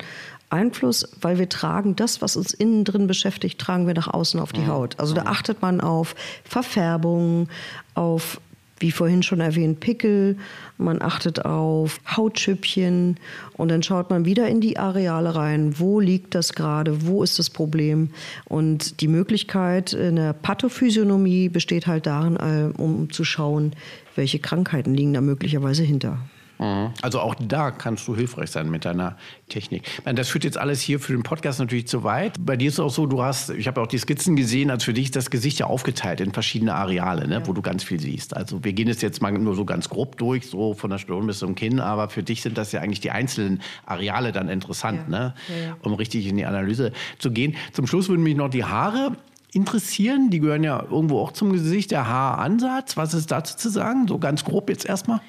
Einfluss, 0.48 1.08
weil 1.20 1.38
wir 1.38 1.48
tragen 1.48 1.94
das, 1.96 2.22
was 2.22 2.36
uns 2.36 2.54
innen 2.54 2.84
drin 2.84 3.06
beschäftigt, 3.06 3.60
tragen 3.60 3.86
wir 3.86 3.94
nach 3.94 4.08
außen 4.08 4.40
auf 4.40 4.52
die 4.52 4.60
mhm. 4.60 4.68
Haut. 4.68 4.98
Also 4.98 5.14
da 5.14 5.22
mhm. 5.22 5.28
achtet 5.28 5.60
man 5.60 5.80
auf 5.80 6.14
Verfärbung, 6.44 7.48
auf 7.94 8.40
wie 8.78 8.90
vorhin 8.90 9.22
schon 9.22 9.40
erwähnt, 9.40 9.80
Pickel, 9.80 10.36
man 10.78 11.00
achtet 11.00 11.44
auf 11.44 12.00
Hautschüppchen 12.16 13.18
und 13.54 13.68
dann 13.70 13.82
schaut 13.82 14.10
man 14.10 14.24
wieder 14.24 14.48
in 14.48 14.60
die 14.60 14.78
Areale 14.78 15.34
rein, 15.34 15.78
wo 15.78 16.00
liegt 16.00 16.34
das 16.34 16.52
gerade, 16.52 17.06
wo 17.06 17.22
ist 17.22 17.38
das 17.38 17.50
Problem. 17.50 18.10
Und 18.44 19.00
die 19.00 19.08
Möglichkeit 19.08 19.92
in 19.92 20.16
der 20.16 20.32
Pathophysiognomie 20.32 21.48
besteht 21.48 21.86
halt 21.86 22.06
darin, 22.06 22.36
äh, 22.36 22.80
um 22.80 23.10
zu 23.10 23.24
schauen, 23.24 23.72
welche 24.14 24.38
Krankheiten 24.38 24.94
liegen 24.94 25.14
da 25.14 25.20
möglicherweise 25.20 25.82
hinter. 25.82 26.18
Mhm. 26.58 26.92
Also 27.02 27.20
auch 27.20 27.34
da 27.34 27.70
kannst 27.70 28.06
du 28.08 28.16
hilfreich 28.16 28.50
sein 28.50 28.70
mit 28.70 28.84
deiner 28.84 29.16
Technik. 29.48 29.82
Das 30.04 30.28
führt 30.28 30.44
jetzt 30.44 30.58
alles 30.58 30.80
hier 30.80 31.00
für 31.00 31.12
den 31.12 31.22
Podcast 31.22 31.58
natürlich 31.60 31.86
zu 31.86 32.04
weit. 32.04 32.34
Bei 32.40 32.56
dir 32.56 32.68
ist 32.68 32.74
es 32.74 32.80
auch 32.80 32.90
so, 32.90 33.06
du 33.06 33.22
hast, 33.22 33.50
ich 33.50 33.66
habe 33.66 33.80
auch 33.80 33.86
die 33.86 33.98
Skizzen 33.98 34.36
gesehen, 34.36 34.70
als 34.70 34.84
für 34.84 34.92
dich 34.92 35.06
ist 35.06 35.16
das 35.16 35.30
Gesicht 35.30 35.58
ja 35.58 35.66
aufgeteilt 35.66 36.20
in 36.20 36.32
verschiedene 36.32 36.74
Areale, 36.74 37.28
ne, 37.28 37.36
ja. 37.36 37.46
wo 37.46 37.52
du 37.52 37.62
ganz 37.62 37.84
viel 37.84 38.00
siehst. 38.00 38.36
Also 38.36 38.64
wir 38.64 38.72
gehen 38.72 38.88
es 38.88 39.02
jetzt 39.02 39.22
mal 39.22 39.32
nur 39.32 39.54
so 39.54 39.64
ganz 39.64 39.88
grob 39.88 40.16
durch, 40.18 40.46
so 40.46 40.74
von 40.74 40.90
der 40.90 40.98
Stirn 40.98 41.26
bis 41.26 41.38
zum 41.38 41.54
Kinn, 41.54 41.80
aber 41.80 42.08
für 42.08 42.22
dich 42.22 42.42
sind 42.42 42.58
das 42.58 42.72
ja 42.72 42.80
eigentlich 42.80 43.00
die 43.00 43.10
einzelnen 43.10 43.62
Areale 43.84 44.32
dann 44.32 44.48
interessant, 44.48 45.02
ja. 45.10 45.18
Ne, 45.18 45.34
ja, 45.48 45.76
um 45.82 45.94
richtig 45.94 46.26
in 46.26 46.36
die 46.36 46.46
Analyse 46.46 46.92
zu 47.18 47.30
gehen. 47.30 47.56
Zum 47.72 47.86
Schluss 47.86 48.08
würden 48.08 48.22
mich 48.22 48.36
noch 48.36 48.48
die 48.48 48.64
Haare 48.64 49.12
interessieren. 49.56 50.30
Die 50.30 50.38
gehören 50.38 50.62
ja 50.62 50.84
irgendwo 50.88 51.18
auch 51.18 51.32
zum 51.32 51.50
Gesicht, 51.50 51.90
der 51.90 52.06
Haaransatz. 52.06 52.96
Was 52.96 53.14
ist 53.14 53.32
dazu 53.32 53.56
zu 53.56 53.70
sagen? 53.70 54.06
So 54.06 54.18
ganz 54.18 54.44
grob 54.44 54.68
jetzt 54.68 54.84
erstmal. 54.84 55.20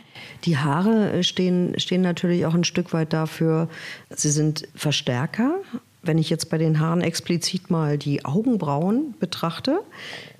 Die 0.43 0.58
Haare 0.58 1.13
äh, 1.13 1.23
stehen, 1.23 1.80
stehen 1.80 2.01
natürlich 2.01 2.45
auch 2.45 2.54
ein 2.54 2.65
Stück 2.65 2.93
weit 2.93 3.13
dafür, 3.13 3.69
sie 4.10 4.30
sind 4.30 4.67
Verstärker. 4.75 5.56
Wenn 6.04 6.17
ich 6.17 6.30
jetzt 6.30 6.49
bei 6.49 6.58
den 6.58 6.80
Haaren 6.80 7.01
explizit 7.01 7.69
mal 7.69 7.97
die 7.97 8.23
Augenbrauen 8.23 9.15
betrachte, 9.19 9.80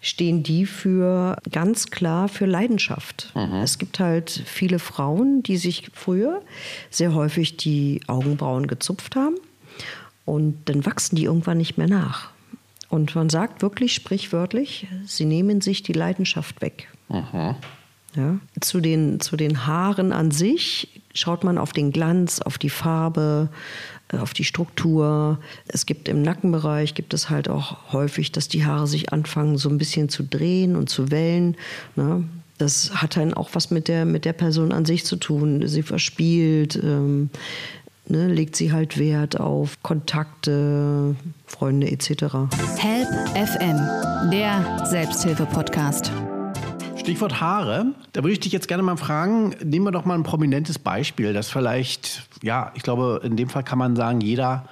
stehen 0.02 0.44
die 0.44 0.66
für 0.66 1.38
ganz 1.52 1.88
klar 1.88 2.30
für 2.30 2.46
Leidenschaft. 2.46 3.32
Mhm. 3.36 3.56
Es 3.56 3.78
gibt 3.78 4.00
halt 4.00 4.30
viele 4.46 4.80
Frauen, 4.80 5.44
die 5.44 5.58
sich 5.58 5.90
früher 5.94 6.42
sehr 6.90 7.14
häufig 7.14 7.58
die 7.58 8.02
Augenbrauen 8.08 8.68
gezupft 8.68 9.16
haben 9.16 9.36
und 10.26 10.58
dann 10.66 10.86
wachsen 10.86 11.16
die 11.16 11.24
irgendwann 11.24 11.58
nicht 11.58 11.78
mehr 11.78 11.90
nach. 11.90 12.32
Und 12.90 13.16
man 13.16 13.30
sagt 13.30 13.62
wirklich 13.62 13.94
sprichwörtlich, 13.94 14.88
sie 15.06 15.26
nehmen 15.26 15.62
sich 15.62 15.84
die 15.84 15.94
Leidenschaft 15.94 16.62
weg. 16.62 16.88
Mhm. 17.10 17.56
Ja. 18.16 18.40
Zu, 18.62 18.80
den, 18.80 19.20
zu 19.20 19.38
den 19.38 19.68
Haaren 19.68 20.12
an 20.12 20.32
sich 20.32 21.02
schaut 21.14 21.44
man 21.44 21.58
auf 21.58 21.72
den 21.72 21.92
Glanz, 21.92 22.40
auf 22.42 22.58
die 22.58 22.70
Farbe, 22.70 23.50
äh, 24.12 24.18
auf 24.18 24.34
die 24.34 24.44
Struktur. 24.44 25.40
Es 25.68 25.86
gibt 25.86 26.08
im 26.08 26.22
Nackenbereich, 26.22 26.96
gibt 26.96 27.14
es 27.14 27.30
halt 27.30 27.50
auch 27.50 27.92
häufig, 27.92 28.32
dass 28.32 28.48
die 28.48 28.66
Haare 28.66 28.88
sich 28.88 29.14
anfangen 29.14 29.58
so 29.58 29.70
ein 29.70 29.78
bisschen 29.78 30.10
zu 30.10 30.24
drehen 30.24 30.76
und 30.76 30.90
zu 30.90 31.12
wellen. 31.12 31.58
Ne? 31.96 32.24
Das 32.58 32.92
hat 32.96 33.18
dann 33.18 33.36
auch 33.36 33.50
was 33.54 33.70
mit 33.70 33.88
der, 33.88 34.06
mit 34.06 34.26
der 34.26 34.34
Person 34.34 34.72
an 34.72 34.86
sich 34.86 35.06
zu 35.06 35.18
tun. 35.18 35.68
Sie 35.68 35.84
verspielt, 35.84 36.76
ähm, 36.76 37.30
ne, 38.10 38.28
legt 38.28 38.56
sie 38.56 38.72
halt 38.72 38.98
Wert 38.98 39.40
auf 39.40 39.82
Kontakte, 39.84 41.16
Freunde 41.46 41.92
etc. 41.92 42.10
Help 42.78 43.08
FM, 43.36 44.30
der 44.32 44.86
Selbsthilfe-Podcast. 44.86 46.12
Stichwort 46.98 47.40
Haare. 47.40 47.94
Da 48.14 48.24
würde 48.24 48.34
ich 48.34 48.40
dich 48.40 48.52
jetzt 48.52 48.68
gerne 48.68 48.84
mal 48.84 48.98
fragen, 48.98 49.56
nehmen 49.64 49.86
wir 49.86 49.92
doch 49.92 50.06
mal 50.06 50.16
ein 50.16 50.24
prominentes 50.24 50.80
Beispiel, 50.80 51.34
das 51.34 51.50
vielleicht, 51.50 52.28
ja, 52.42 52.72
ich 52.76 52.84
glaube, 52.84 53.22
in 53.24 53.38
dem 53.38 53.50
Fall 53.50 53.64
kann 53.64 53.78
man 53.78 53.96
sagen, 53.96 54.22
jeder 54.22 54.66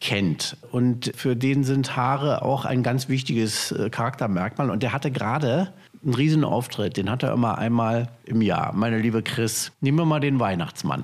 kennt. 0.00 0.56
Und 0.70 1.12
für 1.16 1.36
den 1.36 1.64
sind 1.64 1.96
Haare 1.96 2.42
auch 2.42 2.64
ein 2.64 2.82
ganz 2.82 3.08
wichtiges 3.08 3.72
äh, 3.72 3.88
Charaktermerkmal. 3.88 4.70
Und 4.70 4.82
der 4.82 4.92
hatte 4.92 5.10
gerade 5.10 5.72
einen 6.04 6.14
riesen 6.14 6.44
Auftritt. 6.44 6.96
Den 6.96 7.08
hat 7.08 7.22
er 7.22 7.32
immer 7.32 7.58
einmal 7.58 8.08
im 8.24 8.40
Jahr. 8.40 8.72
Meine 8.74 8.98
liebe 8.98 9.22
Chris, 9.22 9.72
nehmen 9.80 9.98
wir 9.98 10.04
mal 10.04 10.20
den 10.20 10.38
Weihnachtsmann. 10.38 11.02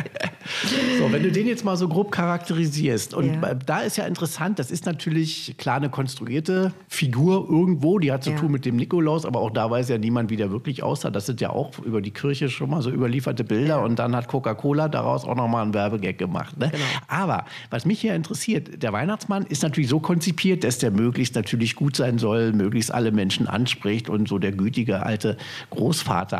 so, 0.98 1.12
wenn 1.12 1.22
du 1.22 1.30
den 1.30 1.46
jetzt 1.46 1.64
mal 1.64 1.76
so 1.76 1.88
grob 1.88 2.10
charakterisierst. 2.10 3.14
Und 3.14 3.42
ja. 3.42 3.54
da 3.54 3.80
ist 3.80 3.96
ja 3.96 4.06
interessant, 4.06 4.58
das 4.58 4.70
ist 4.70 4.86
natürlich 4.86 5.54
klar 5.58 5.76
eine 5.76 5.90
konstruierte 5.90 6.72
Figur 6.88 7.46
irgendwo. 7.48 7.98
Die 7.98 8.10
hat 8.10 8.24
zu 8.24 8.30
ja. 8.30 8.36
tun 8.36 8.52
mit 8.52 8.64
dem 8.64 8.76
Nikolaus, 8.76 9.26
aber 9.26 9.40
auch 9.40 9.50
da 9.50 9.70
weiß 9.70 9.88
ja 9.88 9.98
niemand, 9.98 10.30
wie 10.30 10.36
der 10.36 10.50
wirklich 10.50 10.82
aussah. 10.82 11.10
Das 11.10 11.26
sind 11.26 11.40
ja 11.40 11.50
auch 11.50 11.78
über 11.78 12.00
die 12.00 12.10
Kirche 12.10 12.48
schon 12.48 12.70
mal 12.70 12.82
so 12.82 12.90
überlieferte 12.90 13.44
Bilder. 13.44 13.76
Ja. 13.76 13.84
Und 13.84 13.98
dann 13.98 14.16
hat 14.16 14.28
Coca-Cola 14.28 14.88
daraus 14.88 15.24
auch 15.24 15.36
nochmal 15.36 15.62
einen 15.62 15.74
Werbegag 15.74 16.18
gemacht. 16.18 16.56
Ne? 16.58 16.70
Genau. 16.70 16.84
Aber 17.08 17.44
was 17.70 17.84
mich 17.84 18.00
hier 18.00 18.14
interessiert, 18.14 18.82
der 18.82 18.92
Weihnachtsmann 18.92 19.44
ist 19.46 19.62
natürlich 19.62 19.90
so 19.90 20.00
konzipiert, 20.00 20.64
dass 20.64 20.78
der 20.78 20.90
möglichst 20.90 21.34
natürlich 21.34 21.74
gut 21.74 21.96
sein 21.96 22.18
soll, 22.18 22.52
möglichst 22.52 22.92
alle 22.92 23.12
Menschen 23.12 23.46
anspricht 23.46 24.08
und 24.08 24.28
so 24.28 24.38
der 24.38 24.52
gütige 24.52 25.04
alte 25.04 25.36
Großvater. 25.70 26.39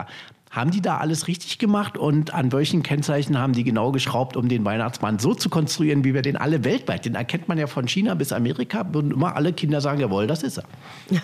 Haben 0.50 0.72
die 0.72 0.82
da 0.82 0.96
alles 0.96 1.28
richtig 1.28 1.58
gemacht 1.58 1.96
und 1.96 2.34
an 2.34 2.50
welchen 2.50 2.82
Kennzeichen 2.82 3.38
haben 3.38 3.52
die 3.52 3.62
genau 3.62 3.92
geschraubt, 3.92 4.36
um 4.36 4.48
den 4.48 4.64
Weihnachtsmann 4.64 5.20
so 5.20 5.32
zu 5.32 5.48
konstruieren, 5.48 6.02
wie 6.02 6.12
wir 6.12 6.22
den 6.22 6.36
alle 6.36 6.64
weltweit, 6.64 7.04
den 7.04 7.14
erkennt 7.14 7.46
man 7.46 7.56
ja 7.56 7.68
von 7.68 7.86
China 7.86 8.14
bis 8.14 8.32
Amerika, 8.32 8.84
würden 8.92 9.12
immer 9.12 9.36
alle 9.36 9.52
Kinder 9.52 9.80
sagen, 9.80 10.00
jawohl, 10.00 10.26
das 10.26 10.42
ist 10.42 10.58
er. 10.58 10.64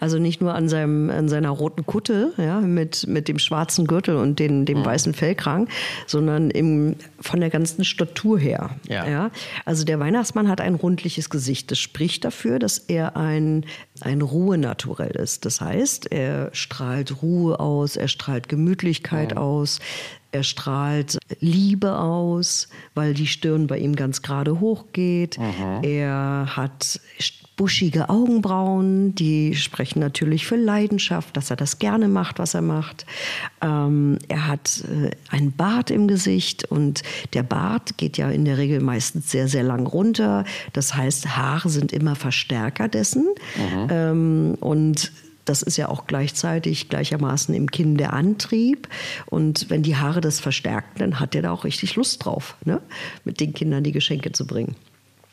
Also 0.00 0.18
nicht 0.18 0.40
nur 0.40 0.54
an, 0.54 0.68
seinem, 0.68 1.08
an 1.08 1.28
seiner 1.28 1.50
roten 1.50 1.86
Kutte 1.86 2.32
ja, 2.36 2.60
mit, 2.60 3.06
mit 3.06 3.28
dem 3.28 3.38
schwarzen 3.38 3.86
Gürtel 3.86 4.16
und 4.16 4.40
den, 4.40 4.66
dem 4.66 4.80
mhm. 4.80 4.84
weißen 4.84 5.14
Fellkrang, 5.14 5.68
sondern 6.08 6.50
im, 6.50 6.96
von 7.20 7.38
der 7.38 7.50
ganzen 7.50 7.84
Statur 7.84 8.40
her. 8.40 8.70
Ja. 8.88 9.08
ja. 9.08 9.30
Also 9.64 9.84
der 9.84 10.00
Weihnachtsmann 10.00 10.48
hat 10.48 10.60
ein 10.60 10.74
rundliches 10.74 11.30
Gesicht. 11.30 11.70
Das 11.70 11.78
spricht 11.78 12.24
dafür, 12.24 12.58
dass 12.58 12.78
er 12.78 13.16
ein, 13.16 13.66
ein 14.00 14.22
Ruhenaturell 14.22 15.16
ist. 15.16 15.44
Das 15.44 15.60
heißt, 15.60 16.10
er 16.10 16.50
strahlt 16.52 17.22
Ruhe 17.22 17.60
aus, 17.60 17.96
er 17.96 18.08
strahlt 18.08 18.48
Gemütlichkeit 18.48 19.32
ja. 19.32 19.36
aus. 19.38 19.78
Er 20.34 20.42
strahlt 20.42 21.18
Liebe 21.38 21.96
aus, 21.96 22.68
weil 22.94 23.14
die 23.14 23.28
Stirn 23.28 23.68
bei 23.68 23.78
ihm 23.78 23.94
ganz 23.94 24.20
gerade 24.20 24.58
hochgeht. 24.58 25.38
Mhm. 25.38 25.84
Er 25.84 26.56
hat 26.56 27.00
buschige 27.56 28.08
Augenbrauen, 28.08 29.14
die 29.14 29.54
sprechen 29.54 30.00
natürlich 30.00 30.44
für 30.44 30.56
Leidenschaft, 30.56 31.36
dass 31.36 31.50
er 31.50 31.56
das 31.56 31.78
gerne 31.78 32.08
macht, 32.08 32.40
was 32.40 32.54
er 32.54 32.62
macht. 32.62 33.06
Ähm, 33.60 34.18
er 34.26 34.48
hat 34.48 34.82
äh, 34.90 35.12
einen 35.30 35.52
Bart 35.52 35.92
im 35.92 36.08
Gesicht 36.08 36.64
und 36.64 37.04
der 37.32 37.44
Bart 37.44 37.96
geht 37.96 38.18
ja 38.18 38.28
in 38.28 38.44
der 38.44 38.58
Regel 38.58 38.80
meistens 38.80 39.30
sehr, 39.30 39.46
sehr 39.46 39.62
lang 39.62 39.86
runter. 39.86 40.44
Das 40.72 40.96
heißt, 40.96 41.36
Haare 41.36 41.68
sind 41.68 41.92
immer 41.92 42.16
Verstärker 42.16 42.88
dessen. 42.88 43.28
Mhm. 43.56 43.88
Ähm, 43.88 44.54
und 44.58 45.12
das 45.44 45.62
ist 45.62 45.76
ja 45.76 45.88
auch 45.88 46.06
gleichzeitig 46.06 46.88
gleichermaßen 46.88 47.54
im 47.54 47.70
Kinn 47.70 47.96
der 47.96 48.12
Antrieb. 48.12 48.88
Und 49.26 49.70
wenn 49.70 49.82
die 49.82 49.96
Haare 49.96 50.20
das 50.20 50.40
verstärken, 50.40 50.98
dann 50.98 51.20
hat 51.20 51.34
er 51.34 51.42
da 51.42 51.52
auch 51.52 51.64
richtig 51.64 51.96
Lust 51.96 52.24
drauf, 52.24 52.56
ne? 52.64 52.80
mit 53.24 53.40
den 53.40 53.52
Kindern 53.52 53.84
die 53.84 53.92
Geschenke 53.92 54.32
zu 54.32 54.46
bringen. 54.46 54.76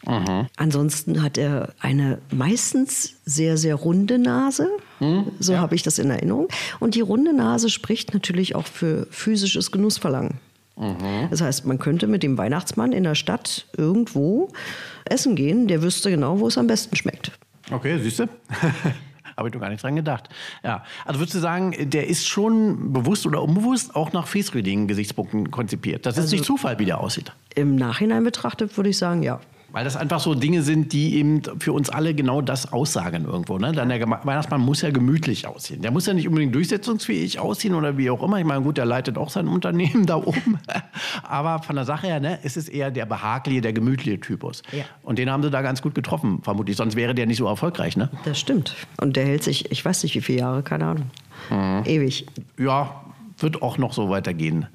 Mhm. 0.05 0.47
Ansonsten 0.57 1.21
hat 1.21 1.37
er 1.37 1.73
eine 1.79 2.17
meistens 2.31 3.15
sehr, 3.25 3.57
sehr 3.57 3.75
runde 3.75 4.17
Nase. 4.17 4.67
Mhm, 4.99 5.31
so 5.39 5.53
ja. 5.53 5.59
habe 5.59 5.75
ich 5.75 5.83
das 5.83 5.99
in 5.99 6.09
Erinnerung. 6.09 6.47
Und 6.79 6.95
die 6.95 7.01
runde 7.01 7.33
Nase 7.33 7.69
spricht 7.69 8.13
natürlich 8.13 8.55
auch 8.55 8.65
für 8.65 9.07
physisches 9.11 9.71
Genussverlangen. 9.71 10.39
Das 11.29 11.41
heißt, 11.41 11.65
man 11.65 11.77
könnte 11.77 12.07
mit 12.07 12.23
dem 12.23 12.37
Weihnachtsmann 12.39 12.91
in 12.91 13.03
der 13.03 13.13
Stadt 13.13 13.67
irgendwo 13.77 14.49
essen 15.05 15.35
gehen, 15.35 15.67
der 15.67 15.83
wüsste 15.83 16.09
genau, 16.09 16.39
wo 16.39 16.47
es 16.47 16.57
am 16.57 16.65
besten 16.65 16.95
schmeckt. 16.95 17.31
Okay, 17.69 17.99
siehst 17.99 18.19
du? 18.19 18.25
Habe 19.41 19.49
ich 19.49 19.53
doch 19.53 19.59
gar 19.59 19.69
nicht 19.69 19.81
dran 19.81 19.95
gedacht. 19.95 20.29
Ja, 20.63 20.83
also 21.03 21.19
würdest 21.19 21.33
du 21.33 21.39
sagen, 21.39 21.73
der 21.89 22.05
ist 22.07 22.27
schon 22.27 22.93
bewusst 22.93 23.25
oder 23.25 23.41
unbewusst 23.41 23.95
auch 23.95 24.13
nach 24.13 24.27
Fiesredigen 24.27 24.87
Gesichtspunkten 24.87 25.49
konzipiert. 25.49 26.05
Das 26.05 26.15
ist 26.15 26.25
also, 26.25 26.35
nicht 26.35 26.45
Zufall, 26.45 26.77
wie 26.77 26.85
der 26.85 26.99
aussieht. 26.99 27.33
Im 27.55 27.75
Nachhinein 27.75 28.23
betrachtet 28.23 28.77
würde 28.77 28.91
ich 28.91 28.99
sagen, 28.99 29.23
ja. 29.23 29.39
Weil 29.71 29.85
das 29.85 29.95
einfach 29.95 30.19
so 30.19 30.35
Dinge 30.35 30.63
sind, 30.63 30.91
die 30.91 31.15
eben 31.15 31.41
für 31.59 31.71
uns 31.71 31.89
alle 31.89 32.13
genau 32.13 32.41
das 32.41 32.73
aussagen 32.73 33.25
irgendwo. 33.25 33.57
Ne? 33.57 33.71
Dann 33.71 33.89
der 33.89 34.01
Weihnachtsmann 34.01 34.61
muss 34.61 34.81
ja 34.81 34.91
gemütlich 34.91 35.47
aussehen. 35.47 35.81
Der 35.81 35.91
muss 35.91 36.05
ja 36.05 36.13
nicht 36.13 36.27
unbedingt 36.27 36.53
durchsetzungsfähig 36.53 37.39
aussehen 37.39 37.73
oder 37.73 37.97
wie 37.97 38.09
auch 38.09 38.21
immer. 38.21 38.37
Ich 38.39 38.45
meine, 38.45 38.61
gut, 38.61 38.77
der 38.77 38.85
leitet 38.85 39.17
auch 39.17 39.29
sein 39.29 39.47
Unternehmen 39.47 40.05
da 40.05 40.17
oben. 40.17 40.59
Aber 41.23 41.59
von 41.59 41.75
der 41.75 41.85
Sache 41.85 42.07
her, 42.07 42.19
ne, 42.19 42.39
ist 42.43 42.57
es 42.57 42.67
eher 42.67 42.91
der 42.91 43.05
behagliche, 43.05 43.61
der 43.61 43.73
gemütliche 43.73 44.19
Typus. 44.19 44.61
Ja. 44.71 44.83
Und 45.03 45.19
den 45.19 45.29
haben 45.29 45.41
sie 45.43 45.49
da 45.49 45.61
ganz 45.61 45.81
gut 45.81 45.95
getroffen, 45.95 46.41
vermutlich. 46.43 46.75
Sonst 46.75 46.95
wäre 46.95 47.15
der 47.15 47.25
nicht 47.25 47.37
so 47.37 47.47
erfolgreich. 47.47 47.95
Ne? 47.95 48.09
Das 48.25 48.39
stimmt. 48.39 48.75
Und 48.97 49.15
der 49.15 49.25
hält 49.25 49.43
sich, 49.43 49.71
ich 49.71 49.83
weiß 49.83 50.03
nicht 50.03 50.15
wie 50.15 50.21
viele 50.21 50.39
Jahre, 50.39 50.63
keine 50.63 50.85
Ahnung. 50.85 51.11
Mhm. 51.49 51.83
Ewig. 51.85 52.25
Ja, 52.57 53.01
wird 53.43 53.61
auch 53.61 53.77
noch 53.77 53.93
so 53.93 54.09
weitergehen, 54.09 54.67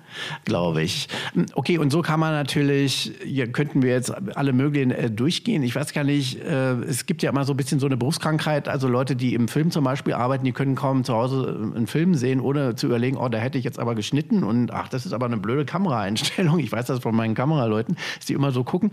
glaube 0.45 0.83
ich. 0.83 1.09
Okay, 1.55 1.79
und 1.79 1.91
so 1.91 2.03
kann 2.03 2.21
man 2.21 2.33
natürlich, 2.33 3.13
hier 3.25 3.51
könnten 3.51 3.83
wir 3.83 3.91
jetzt 3.91 4.13
alle 4.37 4.53
möglichen 4.53 4.91
äh, 4.91 5.11
durchgehen. 5.11 5.63
Ich 5.63 5.75
weiß 5.75 5.93
gar 5.93 6.05
nicht, 6.05 6.41
äh, 6.43 6.73
es 6.83 7.07
gibt 7.07 7.23
ja 7.23 7.31
immer 7.31 7.45
so 7.45 7.53
ein 7.53 7.57
bisschen 7.57 7.81
so 7.81 7.87
eine 7.87 7.97
Berufskrankheit. 7.97 8.69
Also 8.69 8.89
Leute, 8.89 9.17
die 9.17 9.35
im 9.35 9.49
Film 9.49 9.71
zum 9.71 9.85
Beispiel 9.85 10.15
arbeiten, 10.15 10.45
die 10.45 10.53
können 10.53 10.75
kaum 10.75 11.05
zu 11.05 11.15
Hause 11.15 11.59
äh, 11.59 11.77
einen 11.77 11.87
Film 11.87 12.15
sehen, 12.15 12.41
ohne 12.41 12.75
zu 12.75 12.87
überlegen, 12.87 13.17
oh, 13.17 13.29
da 13.29 13.39
hätte 13.39 13.59
ich 13.59 13.65
jetzt 13.65 13.79
aber 13.79 13.95
geschnitten 13.95 14.45
und 14.45 14.73
ach, 14.73 14.89
das 14.89 15.07
ist 15.07 15.13
aber 15.13 15.27
eine 15.27 15.37
blöde 15.37 15.65
Kameraeinstellung. 15.65 16.59
Ich 16.59 16.73
weiß 16.73 16.87
das 16.87 17.01
von 17.01 17.15
meinen 17.15 17.35
Kameraleuten, 17.35 17.97
dass 18.17 18.27
die 18.27 18.35
immer 18.35 18.53
so 18.53 18.65
gucken. 18.65 18.91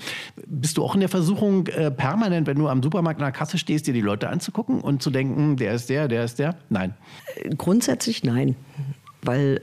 Bist 0.48 0.78
du 0.78 0.84
auch 0.84 0.94
in 0.94 1.00
der 1.00 1.10
Versuchung, 1.10 1.68
äh, 1.68 1.92
permanent, 1.92 2.48
wenn 2.48 2.58
du 2.58 2.68
am 2.68 2.84
Supermarkt 2.84 3.20
in 3.20 3.26
der 3.26 3.32
Kasse 3.32 3.58
stehst, 3.58 3.88
dir 3.88 3.94
die 3.94 4.02
Leute 4.02 4.30
anzugucken 4.30 4.82
und 4.82 5.02
zu 5.02 5.10
denken, 5.10 5.58
der 5.58 5.74
ist 5.74 5.90
der, 5.90 6.08
der 6.08 6.24
ist 6.24 6.40
der? 6.40 6.56
Nein. 6.70 6.94
Grundsätzlich 7.58 8.24
nein 8.24 8.56
weil 9.26 9.62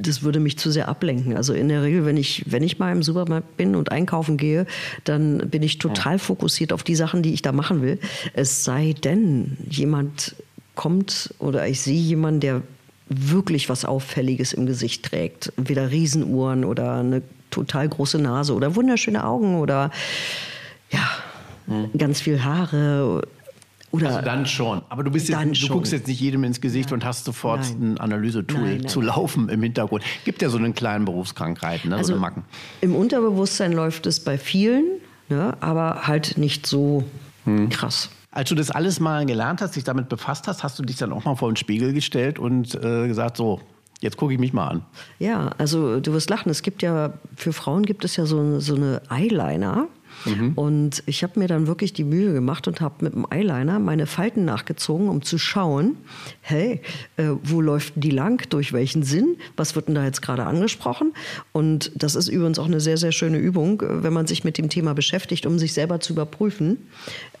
das 0.00 0.22
würde 0.22 0.40
mich 0.40 0.58
zu 0.58 0.70
sehr 0.70 0.88
ablenken. 0.88 1.36
Also 1.36 1.52
in 1.52 1.68
der 1.68 1.82
Regel, 1.82 2.06
wenn 2.06 2.16
ich, 2.16 2.44
wenn 2.46 2.62
ich 2.62 2.78
mal 2.78 2.92
im 2.92 3.02
Supermarkt 3.02 3.56
bin 3.56 3.74
und 3.74 3.90
einkaufen 3.90 4.36
gehe, 4.36 4.66
dann 5.04 5.38
bin 5.50 5.62
ich 5.62 5.78
total 5.78 6.18
fokussiert 6.18 6.72
auf 6.72 6.82
die 6.82 6.94
Sachen, 6.94 7.22
die 7.22 7.34
ich 7.34 7.42
da 7.42 7.52
machen 7.52 7.82
will. 7.82 7.98
Es 8.32 8.64
sei 8.64 8.94
denn, 9.04 9.56
jemand 9.68 10.36
kommt 10.74 11.34
oder 11.38 11.66
ich 11.66 11.80
sehe 11.80 12.00
jemanden, 12.00 12.40
der 12.40 12.62
wirklich 13.08 13.68
was 13.68 13.84
Auffälliges 13.84 14.52
im 14.52 14.66
Gesicht 14.66 15.04
trägt. 15.06 15.52
Entweder 15.56 15.90
Riesenuhren 15.90 16.64
oder 16.64 16.96
eine 16.96 17.22
total 17.50 17.88
große 17.88 18.18
Nase 18.18 18.54
oder 18.54 18.76
wunderschöne 18.76 19.24
Augen 19.24 19.58
oder 19.58 19.90
ja, 20.90 21.08
hm. 21.66 21.90
ganz 21.96 22.20
viel 22.20 22.44
Haare 22.44 23.22
oder 23.90 24.08
also 24.08 24.20
dann 24.20 24.46
schon. 24.46 24.82
Aber 24.88 25.02
du, 25.02 25.10
bist 25.10 25.28
jetzt, 25.28 25.62
du 25.62 25.68
guckst 25.68 25.92
jetzt 25.92 26.06
nicht 26.06 26.20
jedem 26.20 26.44
ins 26.44 26.60
Gesicht 26.60 26.90
nein. 26.90 27.00
und 27.00 27.04
hast 27.04 27.24
sofort 27.24 27.60
nein. 27.60 27.92
ein 27.92 27.98
Analysetool 27.98 28.84
zu 28.86 29.00
laufen 29.00 29.48
im 29.48 29.62
Hintergrund. 29.62 30.04
Gibt 30.24 30.42
ja 30.42 30.50
so 30.50 30.58
einen 30.58 30.74
kleinen 30.74 31.04
Berufskrankheiten, 31.04 31.90
ne? 31.90 31.96
also 31.96 32.14
so 32.14 32.20
Macken. 32.20 32.44
Im 32.80 32.94
Unterbewusstsein 32.94 33.72
läuft 33.72 34.06
es 34.06 34.20
bei 34.20 34.36
vielen, 34.36 34.84
ne? 35.28 35.56
aber 35.60 36.06
halt 36.06 36.36
nicht 36.36 36.66
so 36.66 37.04
hm. 37.44 37.70
krass. 37.70 38.10
Als 38.30 38.50
du 38.50 38.54
das 38.54 38.70
alles 38.70 39.00
mal 39.00 39.24
gelernt 39.24 39.62
hast, 39.62 39.74
dich 39.76 39.84
damit 39.84 40.08
befasst 40.08 40.46
hast, 40.48 40.62
hast 40.62 40.78
du 40.78 40.82
dich 40.82 40.96
dann 40.96 41.12
auch 41.12 41.24
mal 41.24 41.34
vor 41.34 41.50
den 41.50 41.56
Spiegel 41.56 41.94
gestellt 41.94 42.38
und 42.38 42.74
äh, 42.74 43.08
gesagt, 43.08 43.36
so, 43.36 43.60
Jetzt 44.00 44.16
gucke 44.16 44.32
ich 44.32 44.38
mich 44.38 44.52
mal 44.52 44.68
an. 44.68 44.82
Ja, 45.18 45.50
also 45.58 45.98
du 45.98 46.12
wirst 46.12 46.30
lachen. 46.30 46.50
Es 46.50 46.62
gibt 46.62 46.82
ja, 46.82 47.14
für 47.34 47.52
Frauen 47.52 47.84
gibt 47.84 48.04
es 48.04 48.14
ja 48.16 48.26
so, 48.26 48.60
so 48.60 48.76
eine 48.76 49.02
Eyeliner. 49.10 49.88
Mhm. 50.24 50.52
Und 50.54 51.02
ich 51.06 51.22
habe 51.22 51.38
mir 51.38 51.48
dann 51.48 51.66
wirklich 51.66 51.92
die 51.92 52.04
Mühe 52.04 52.32
gemacht 52.32 52.68
und 52.68 52.80
habe 52.80 53.04
mit 53.04 53.14
dem 53.14 53.26
Eyeliner 53.30 53.78
meine 53.78 54.06
Falten 54.06 54.44
nachgezogen, 54.44 55.08
um 55.08 55.22
zu 55.22 55.38
schauen, 55.38 55.96
hey, 56.40 56.80
äh, 57.16 57.30
wo 57.42 57.60
läuft 57.60 57.94
die 57.96 58.10
lang, 58.10 58.48
durch 58.50 58.72
welchen 58.72 59.02
Sinn, 59.02 59.36
was 59.56 59.76
wird 59.76 59.88
denn 59.88 59.94
da 59.94 60.04
jetzt 60.04 60.22
gerade 60.22 60.44
angesprochen? 60.44 61.12
Und 61.52 61.92
das 61.94 62.14
ist 62.14 62.28
übrigens 62.28 62.58
auch 62.58 62.66
eine 62.66 62.80
sehr, 62.80 62.96
sehr 62.96 63.12
schöne 63.12 63.38
Übung, 63.38 63.80
äh, 63.80 64.02
wenn 64.02 64.12
man 64.12 64.26
sich 64.26 64.44
mit 64.44 64.58
dem 64.58 64.68
Thema 64.68 64.94
beschäftigt, 64.94 65.46
um 65.46 65.58
sich 65.58 65.72
selber 65.72 66.00
zu 66.00 66.12
überprüfen. 66.12 66.78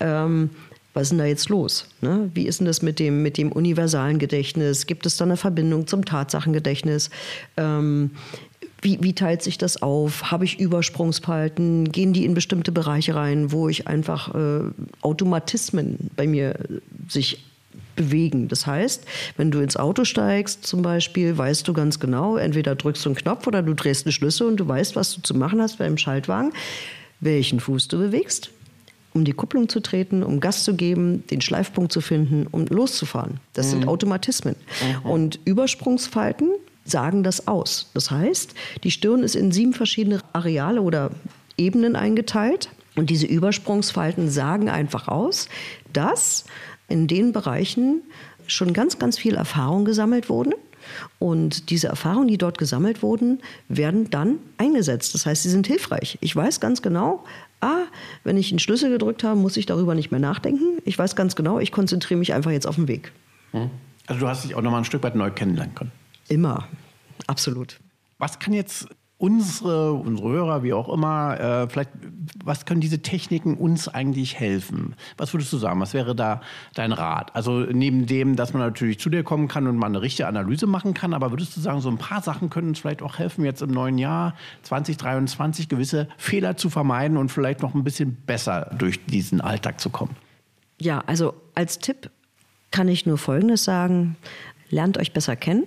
Ähm, 0.00 0.50
was 0.94 1.04
ist 1.04 1.10
denn 1.10 1.18
da 1.18 1.26
jetzt 1.26 1.48
los? 1.48 1.86
Ne? 2.00 2.28
Wie 2.34 2.46
ist 2.48 2.58
denn 2.58 2.66
das 2.66 2.82
mit 2.82 2.98
dem, 2.98 3.22
mit 3.22 3.38
dem 3.38 3.52
universalen 3.52 4.18
Gedächtnis? 4.18 4.86
Gibt 4.86 5.06
es 5.06 5.16
da 5.16 5.24
eine 5.24 5.36
Verbindung 5.36 5.86
zum 5.86 6.04
Tatsachengedächtnis? 6.04 7.10
Ähm, 7.56 8.10
wie, 8.80 8.98
wie 9.02 9.12
teilt 9.12 9.42
sich 9.42 9.58
das 9.58 9.82
auf? 9.82 10.30
Habe 10.30 10.44
ich 10.44 10.60
Übersprungsverhalten? 10.60 11.90
Gehen 11.90 12.12
die 12.12 12.24
in 12.24 12.34
bestimmte 12.34 12.72
Bereiche 12.72 13.14
rein, 13.14 13.50
wo 13.50 13.68
ich 13.68 13.88
einfach 13.88 14.34
äh, 14.34 14.60
Automatismen 15.02 16.10
bei 16.16 16.26
mir 16.26 16.54
sich 17.08 17.44
bewegen. 17.96 18.48
Das 18.48 18.66
heißt, 18.66 19.04
wenn 19.36 19.50
du 19.50 19.58
ins 19.58 19.76
Auto 19.76 20.04
steigst 20.04 20.64
zum 20.64 20.82
Beispiel, 20.82 21.36
weißt 21.36 21.66
du 21.66 21.72
ganz 21.72 21.98
genau, 21.98 22.36
entweder 22.36 22.76
drückst 22.76 23.04
du 23.04 23.10
einen 23.10 23.16
Knopf 23.16 23.46
oder 23.46 23.62
du 23.62 23.74
drehst 23.74 24.06
einen 24.06 24.12
Schlüssel 24.12 24.46
und 24.46 24.58
du 24.58 24.68
weißt, 24.68 24.94
was 24.94 25.14
du 25.14 25.20
zu 25.20 25.34
machen 25.34 25.60
hast 25.60 25.78
beim 25.78 25.98
Schaltwagen, 25.98 26.52
welchen 27.20 27.58
Fuß 27.58 27.88
du 27.88 27.98
bewegst, 27.98 28.50
um 29.14 29.24
die 29.24 29.32
Kupplung 29.32 29.68
zu 29.68 29.80
treten, 29.80 30.22
um 30.22 30.38
Gas 30.38 30.62
zu 30.62 30.74
geben, 30.74 31.26
den 31.26 31.40
Schleifpunkt 31.40 31.92
zu 31.92 32.00
finden, 32.00 32.46
um 32.50 32.66
loszufahren. 32.66 33.40
Das 33.54 33.66
mhm. 33.66 33.70
sind 33.70 33.88
Automatismen. 33.88 34.54
Mhm. 34.80 35.10
Und 35.10 35.40
Übersprungsverhalten 35.44 36.50
sagen 36.90 37.22
das 37.22 37.48
aus. 37.48 37.90
Das 37.94 38.10
heißt, 38.10 38.54
die 38.84 38.90
Stirn 38.90 39.22
ist 39.22 39.36
in 39.36 39.52
sieben 39.52 39.74
verschiedene 39.74 40.20
Areale 40.32 40.82
oder 40.82 41.10
Ebenen 41.56 41.96
eingeteilt. 41.96 42.70
Und 42.96 43.10
diese 43.10 43.26
Übersprungsfalten 43.26 44.28
sagen 44.28 44.68
einfach 44.68 45.08
aus, 45.08 45.48
dass 45.92 46.44
in 46.88 47.06
den 47.06 47.32
Bereichen 47.32 48.02
schon 48.46 48.72
ganz, 48.72 48.98
ganz 48.98 49.18
viel 49.18 49.34
Erfahrung 49.34 49.84
gesammelt 49.84 50.28
wurden. 50.28 50.54
Und 51.18 51.70
diese 51.70 51.88
Erfahrungen, 51.88 52.28
die 52.28 52.38
dort 52.38 52.58
gesammelt 52.58 53.02
wurden, 53.02 53.40
werden 53.68 54.10
dann 54.10 54.38
eingesetzt. 54.56 55.14
Das 55.14 55.26
heißt, 55.26 55.42
sie 55.42 55.50
sind 55.50 55.66
hilfreich. 55.66 56.18
Ich 56.22 56.34
weiß 56.34 56.60
ganz 56.60 56.80
genau, 56.82 57.24
ah, 57.60 57.84
wenn 58.24 58.36
ich 58.36 58.50
einen 58.50 58.58
Schlüssel 58.58 58.90
gedrückt 58.90 59.22
habe, 59.22 59.38
muss 59.38 59.56
ich 59.56 59.66
darüber 59.66 59.94
nicht 59.94 60.10
mehr 60.10 60.20
nachdenken. 60.20 60.78
Ich 60.84 60.98
weiß 60.98 61.14
ganz 61.14 61.36
genau, 61.36 61.58
ich 61.58 61.72
konzentriere 61.72 62.18
mich 62.18 62.32
einfach 62.32 62.50
jetzt 62.50 62.66
auf 62.66 62.76
den 62.76 62.88
Weg. 62.88 63.12
Also 64.06 64.20
du 64.20 64.28
hast 64.28 64.44
dich 64.44 64.54
auch 64.54 64.62
noch 64.62 64.70
mal 64.70 64.78
ein 64.78 64.84
Stück 64.84 65.02
weit 65.02 65.14
neu 65.14 65.30
kennenlernen 65.30 65.74
können. 65.74 65.92
Immer, 66.28 66.68
absolut. 67.26 67.80
Was 68.18 68.38
kann 68.38 68.52
jetzt 68.52 68.88
unsere, 69.18 69.92
unsere 69.92 70.28
Hörer, 70.28 70.62
wie 70.62 70.72
auch 70.72 70.88
immer, 70.88 71.38
äh, 71.38 71.68
vielleicht, 71.68 71.90
was 72.44 72.66
können 72.66 72.80
diese 72.80 73.02
Techniken 73.02 73.56
uns 73.56 73.88
eigentlich 73.88 74.38
helfen? 74.38 74.94
Was 75.16 75.34
würdest 75.34 75.52
du 75.52 75.58
sagen? 75.58 75.80
Was 75.80 75.92
wäre 75.92 76.14
da 76.14 76.40
dein 76.74 76.92
Rat? 76.92 77.34
Also 77.34 77.60
neben 77.60 78.06
dem, 78.06 78.36
dass 78.36 78.52
man 78.52 78.62
natürlich 78.62 79.00
zu 79.00 79.10
dir 79.10 79.24
kommen 79.24 79.48
kann 79.48 79.66
und 79.66 79.76
mal 79.76 79.86
eine 79.86 80.00
richtige 80.00 80.28
Analyse 80.28 80.68
machen 80.68 80.94
kann, 80.94 81.14
aber 81.14 81.32
würdest 81.32 81.56
du 81.56 81.60
sagen, 81.60 81.80
so 81.80 81.90
ein 81.90 81.98
paar 81.98 82.22
Sachen 82.22 82.48
können 82.48 82.68
uns 82.68 82.78
vielleicht 82.78 83.02
auch 83.02 83.18
helfen, 83.18 83.44
jetzt 83.44 83.60
im 83.60 83.70
neuen 83.70 83.98
Jahr 83.98 84.34
2023 84.62 85.68
gewisse 85.68 86.08
Fehler 86.16 86.56
zu 86.56 86.70
vermeiden 86.70 87.16
und 87.16 87.30
vielleicht 87.30 87.60
noch 87.60 87.74
ein 87.74 87.82
bisschen 87.82 88.14
besser 88.24 88.70
durch 88.78 89.04
diesen 89.06 89.40
Alltag 89.40 89.80
zu 89.80 89.90
kommen? 89.90 90.16
Ja, 90.80 91.02
also 91.06 91.34
als 91.56 91.80
Tipp 91.80 92.10
kann 92.70 92.86
ich 92.86 93.04
nur 93.04 93.18
Folgendes 93.18 93.64
sagen. 93.64 94.16
Lernt 94.70 94.98
euch 94.98 95.12
besser 95.12 95.34
kennen. 95.34 95.66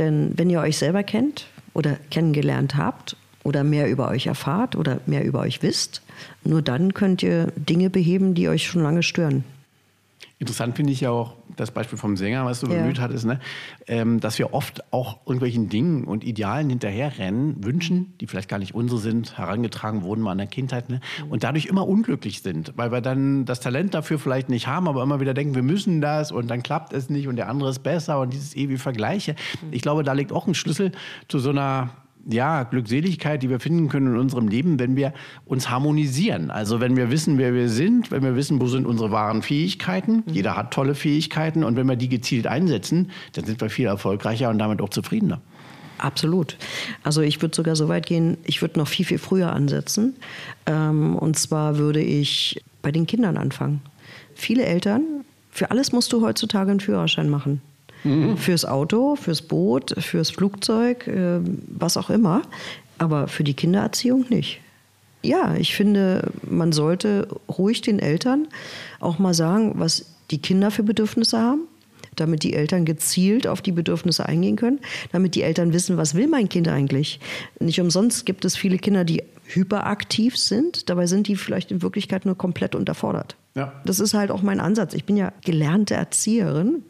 Denn 0.00 0.32
wenn 0.38 0.48
ihr 0.48 0.60
euch 0.60 0.78
selber 0.78 1.02
kennt 1.02 1.46
oder 1.74 1.98
kennengelernt 2.10 2.74
habt 2.74 3.18
oder 3.44 3.64
mehr 3.64 3.90
über 3.90 4.08
euch 4.08 4.26
erfahrt 4.26 4.74
oder 4.74 5.00
mehr 5.04 5.26
über 5.26 5.40
euch 5.40 5.62
wisst, 5.62 6.00
nur 6.42 6.62
dann 6.62 6.94
könnt 6.94 7.22
ihr 7.22 7.52
Dinge 7.54 7.90
beheben, 7.90 8.34
die 8.34 8.48
euch 8.48 8.66
schon 8.66 8.82
lange 8.82 9.02
stören. 9.02 9.44
Interessant 10.38 10.76
finde 10.76 10.92
ich 10.92 11.02
ja 11.02 11.10
auch, 11.10 11.34
das 11.56 11.70
Beispiel 11.70 11.98
vom 11.98 12.16
Sänger, 12.16 12.44
was 12.44 12.60
du 12.60 12.66
Ja. 12.68 12.80
bemüht 12.80 13.00
hattest, 13.00 13.26
ne? 13.26 13.40
ähm, 13.86 14.20
dass 14.20 14.38
wir 14.38 14.54
oft 14.54 14.82
auch 14.92 15.18
irgendwelchen 15.26 15.68
Dingen 15.68 16.04
und 16.04 16.24
Idealen 16.24 16.68
hinterherrennen, 16.70 17.64
Wünschen, 17.64 18.14
die 18.20 18.26
vielleicht 18.26 18.48
gar 18.48 18.58
nicht 18.58 18.74
unsere 18.74 19.00
sind, 19.00 19.38
herangetragen 19.38 20.02
wurden 20.02 20.20
mal 20.22 20.32
in 20.32 20.38
der 20.38 20.46
Kindheit, 20.46 20.88
ne? 20.90 21.00
und 21.28 21.44
dadurch 21.44 21.66
immer 21.66 21.86
unglücklich 21.86 22.42
sind, 22.42 22.72
weil 22.76 22.92
wir 22.92 23.00
dann 23.00 23.44
das 23.44 23.60
Talent 23.60 23.94
dafür 23.94 24.18
vielleicht 24.18 24.48
nicht 24.48 24.66
haben, 24.66 24.88
aber 24.88 25.02
immer 25.02 25.20
wieder 25.20 25.34
denken, 25.34 25.54
wir 25.54 25.62
müssen 25.62 26.00
das 26.00 26.32
und 26.32 26.48
dann 26.48 26.62
klappt 26.62 26.92
es 26.92 27.10
nicht 27.10 27.28
und 27.28 27.36
der 27.36 27.48
andere 27.48 27.70
ist 27.70 27.82
besser 27.82 28.20
und 28.20 28.32
dieses 28.32 28.54
ewige 28.56 28.78
Vergleiche. 28.78 29.34
Ich 29.70 29.82
glaube, 29.82 30.02
da 30.02 30.12
liegt 30.12 30.32
auch 30.32 30.46
ein 30.46 30.54
Schlüssel 30.54 30.92
zu 31.28 31.38
so 31.38 31.50
einer 31.50 31.90
ja, 32.28 32.64
Glückseligkeit, 32.64 33.42
die 33.42 33.50
wir 33.50 33.60
finden 33.60 33.88
können 33.88 34.08
in 34.08 34.18
unserem 34.18 34.48
Leben, 34.48 34.78
wenn 34.78 34.96
wir 34.96 35.12
uns 35.44 35.70
harmonisieren. 35.70 36.50
Also 36.50 36.80
wenn 36.80 36.96
wir 36.96 37.10
wissen, 37.10 37.38
wer 37.38 37.54
wir 37.54 37.68
sind, 37.68 38.10
wenn 38.10 38.22
wir 38.22 38.36
wissen, 38.36 38.60
wo 38.60 38.66
sind 38.66 38.86
unsere 38.86 39.10
wahren 39.10 39.42
Fähigkeiten. 39.42 40.22
Jeder 40.26 40.56
hat 40.56 40.72
tolle 40.72 40.94
Fähigkeiten 40.94 41.64
und 41.64 41.76
wenn 41.76 41.86
wir 41.86 41.96
die 41.96 42.08
gezielt 42.08 42.46
einsetzen, 42.46 43.10
dann 43.32 43.44
sind 43.44 43.60
wir 43.60 43.70
viel 43.70 43.86
erfolgreicher 43.86 44.50
und 44.50 44.58
damit 44.58 44.80
auch 44.80 44.90
zufriedener. 44.90 45.40
Absolut. 45.98 46.56
Also 47.02 47.20
ich 47.20 47.42
würde 47.42 47.54
sogar 47.54 47.76
so 47.76 47.88
weit 47.88 48.06
gehen, 48.06 48.38
ich 48.44 48.62
würde 48.62 48.78
noch 48.78 48.88
viel, 48.88 49.04
viel 49.04 49.18
früher 49.18 49.52
ansetzen. 49.52 50.16
Ähm, 50.66 51.16
und 51.16 51.38
zwar 51.38 51.78
würde 51.78 52.00
ich 52.00 52.62
bei 52.82 52.90
den 52.90 53.06
Kindern 53.06 53.36
anfangen. 53.36 53.82
Viele 54.34 54.64
Eltern, 54.64 55.02
für 55.50 55.70
alles 55.70 55.92
musst 55.92 56.12
du 56.12 56.22
heutzutage 56.22 56.70
einen 56.70 56.80
Führerschein 56.80 57.28
machen. 57.28 57.60
Fürs 58.36 58.64
Auto, 58.64 59.16
fürs 59.16 59.42
Boot, 59.42 59.94
fürs 59.98 60.30
Flugzeug, 60.30 61.06
äh, 61.06 61.40
was 61.68 61.96
auch 61.96 62.10
immer. 62.10 62.42
Aber 62.98 63.28
für 63.28 63.44
die 63.44 63.54
Kindererziehung 63.54 64.26
nicht. 64.28 64.60
Ja, 65.22 65.54
ich 65.56 65.74
finde, 65.74 66.30
man 66.48 66.72
sollte 66.72 67.28
ruhig 67.48 67.82
den 67.82 67.98
Eltern 67.98 68.48
auch 69.00 69.18
mal 69.18 69.34
sagen, 69.34 69.74
was 69.76 70.06
die 70.30 70.38
Kinder 70.38 70.70
für 70.70 70.82
Bedürfnisse 70.82 71.38
haben, 71.38 71.62
damit 72.16 72.42
die 72.42 72.54
Eltern 72.54 72.84
gezielt 72.84 73.46
auf 73.46 73.60
die 73.60 73.72
Bedürfnisse 73.72 74.26
eingehen 74.26 74.56
können, 74.56 74.80
damit 75.12 75.34
die 75.34 75.42
Eltern 75.42 75.72
wissen, 75.72 75.96
was 75.96 76.14
will 76.14 76.28
mein 76.28 76.48
Kind 76.48 76.68
eigentlich. 76.68 77.20
Nicht 77.58 77.80
umsonst 77.80 78.24
gibt 78.24 78.44
es 78.44 78.56
viele 78.56 78.78
Kinder, 78.78 79.04
die 79.04 79.22
hyperaktiv 79.44 80.36
sind, 80.36 80.88
dabei 80.88 81.06
sind 81.06 81.26
die 81.26 81.36
vielleicht 81.36 81.70
in 81.70 81.82
Wirklichkeit 81.82 82.24
nur 82.24 82.36
komplett 82.36 82.74
unterfordert. 82.74 83.36
Ja. 83.54 83.72
Das 83.84 84.00
ist 84.00 84.14
halt 84.14 84.30
auch 84.30 84.42
mein 84.42 84.60
Ansatz. 84.60 84.94
Ich 84.94 85.04
bin 85.04 85.16
ja 85.16 85.32
gelernte 85.44 85.94
Erzieherin. 85.94 86.82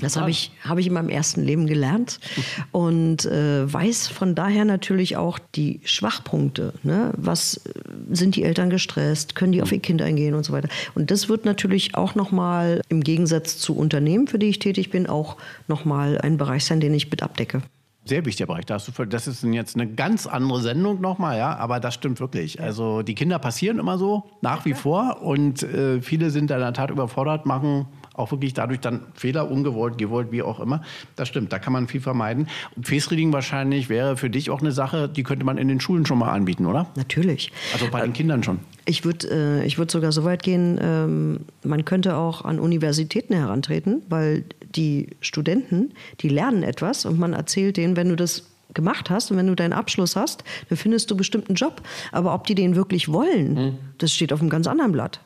Das 0.00 0.16
habe 0.16 0.30
ich, 0.30 0.52
habe 0.64 0.80
ich 0.80 0.86
in 0.86 0.92
meinem 0.92 1.08
ersten 1.08 1.42
Leben 1.42 1.66
gelernt 1.66 2.20
und 2.72 3.24
äh, 3.24 3.72
weiß 3.72 4.08
von 4.08 4.34
daher 4.34 4.64
natürlich 4.64 5.16
auch 5.16 5.38
die 5.54 5.80
Schwachpunkte. 5.84 6.74
Ne? 6.82 7.12
Was 7.16 7.58
äh, 7.58 7.72
sind 8.10 8.36
die 8.36 8.44
Eltern 8.44 8.70
gestresst? 8.70 9.34
Können 9.34 9.52
die 9.52 9.62
auf 9.62 9.72
ihr 9.72 9.80
Kind 9.80 10.02
eingehen 10.02 10.34
und 10.34 10.44
so 10.44 10.52
weiter? 10.52 10.68
Und 10.94 11.10
das 11.10 11.28
wird 11.28 11.44
natürlich 11.44 11.94
auch 11.94 12.14
nochmal 12.14 12.82
im 12.88 13.02
Gegensatz 13.02 13.58
zu 13.58 13.76
Unternehmen, 13.76 14.26
für 14.26 14.38
die 14.38 14.46
ich 14.46 14.58
tätig 14.58 14.90
bin, 14.90 15.06
auch 15.06 15.36
nochmal 15.68 16.18
ein 16.18 16.36
Bereich 16.36 16.64
sein, 16.64 16.80
den 16.80 16.94
ich 16.94 17.10
mit 17.10 17.22
abdecke. 17.22 17.62
Sehr 18.04 18.24
wichtiger 18.24 18.48
Bereich. 18.48 18.66
Da 18.66 18.78
du, 18.78 19.04
das 19.04 19.28
ist 19.28 19.44
jetzt 19.44 19.76
eine 19.76 19.86
ganz 19.86 20.26
andere 20.26 20.60
Sendung 20.60 21.00
nochmal, 21.00 21.38
ja, 21.38 21.56
aber 21.56 21.78
das 21.78 21.94
stimmt 21.94 22.18
wirklich. 22.18 22.60
Also 22.60 23.02
die 23.02 23.14
Kinder 23.14 23.38
passieren 23.38 23.78
immer 23.78 23.96
so, 23.96 24.24
nach 24.40 24.64
wie 24.64 24.74
vor. 24.74 25.22
Und 25.22 25.62
äh, 25.62 26.02
viele 26.02 26.30
sind 26.30 26.50
da 26.50 26.56
in 26.56 26.62
der 26.62 26.72
Tat 26.72 26.90
überfordert, 26.90 27.46
machen 27.46 27.86
auch 28.14 28.30
wirklich 28.30 28.54
dadurch 28.54 28.80
dann 28.80 29.00
Fehler, 29.14 29.50
ungewollt, 29.50 29.98
gewollt, 29.98 30.28
wie 30.30 30.42
auch 30.42 30.60
immer. 30.60 30.82
Das 31.16 31.28
stimmt, 31.28 31.52
da 31.52 31.58
kann 31.58 31.72
man 31.72 31.88
viel 31.88 32.00
vermeiden. 32.00 32.48
Und 32.76 32.86
Face 32.86 33.10
Reading 33.10 33.32
wahrscheinlich 33.32 33.88
wäre 33.88 34.16
für 34.16 34.30
dich 34.30 34.50
auch 34.50 34.60
eine 34.60 34.72
Sache, 34.72 35.08
die 35.08 35.22
könnte 35.22 35.44
man 35.44 35.58
in 35.58 35.68
den 35.68 35.80
Schulen 35.80 36.06
schon 36.06 36.18
mal 36.18 36.30
anbieten, 36.30 36.66
oder? 36.66 36.86
Natürlich. 36.96 37.52
Also 37.72 37.88
bei 37.90 38.02
den 38.02 38.12
Kindern 38.12 38.42
schon. 38.42 38.60
Ich 38.84 39.04
würde 39.04 39.28
äh, 39.30 39.66
ich 39.66 39.78
würd 39.78 39.90
sogar 39.90 40.12
so 40.12 40.24
weit 40.24 40.42
gehen, 40.42 40.78
ähm, 40.82 41.40
man 41.62 41.84
könnte 41.84 42.16
auch 42.16 42.44
an 42.44 42.58
Universitäten 42.58 43.34
herantreten, 43.34 44.02
weil 44.08 44.44
die 44.74 45.08
Studenten, 45.20 45.92
die 46.20 46.28
lernen 46.28 46.62
etwas 46.62 47.04
und 47.04 47.18
man 47.18 47.32
erzählt 47.32 47.76
denen, 47.76 47.96
wenn 47.96 48.08
du 48.08 48.16
das 48.16 48.48
gemacht 48.74 49.10
hast 49.10 49.30
und 49.30 49.36
wenn 49.36 49.46
du 49.46 49.54
deinen 49.54 49.72
Abschluss 49.72 50.16
hast, 50.16 50.44
dann 50.68 50.78
findest 50.78 51.10
du 51.10 51.16
bestimmt 51.16 51.48
einen 51.48 51.56
Job. 51.56 51.82
Aber 52.10 52.34
ob 52.34 52.46
die 52.46 52.54
den 52.54 52.74
wirklich 52.74 53.12
wollen, 53.12 53.78
das 53.98 54.12
steht 54.12 54.32
auf 54.32 54.40
einem 54.40 54.50
ganz 54.50 54.66
anderen 54.66 54.92
Blatt. 54.92 55.20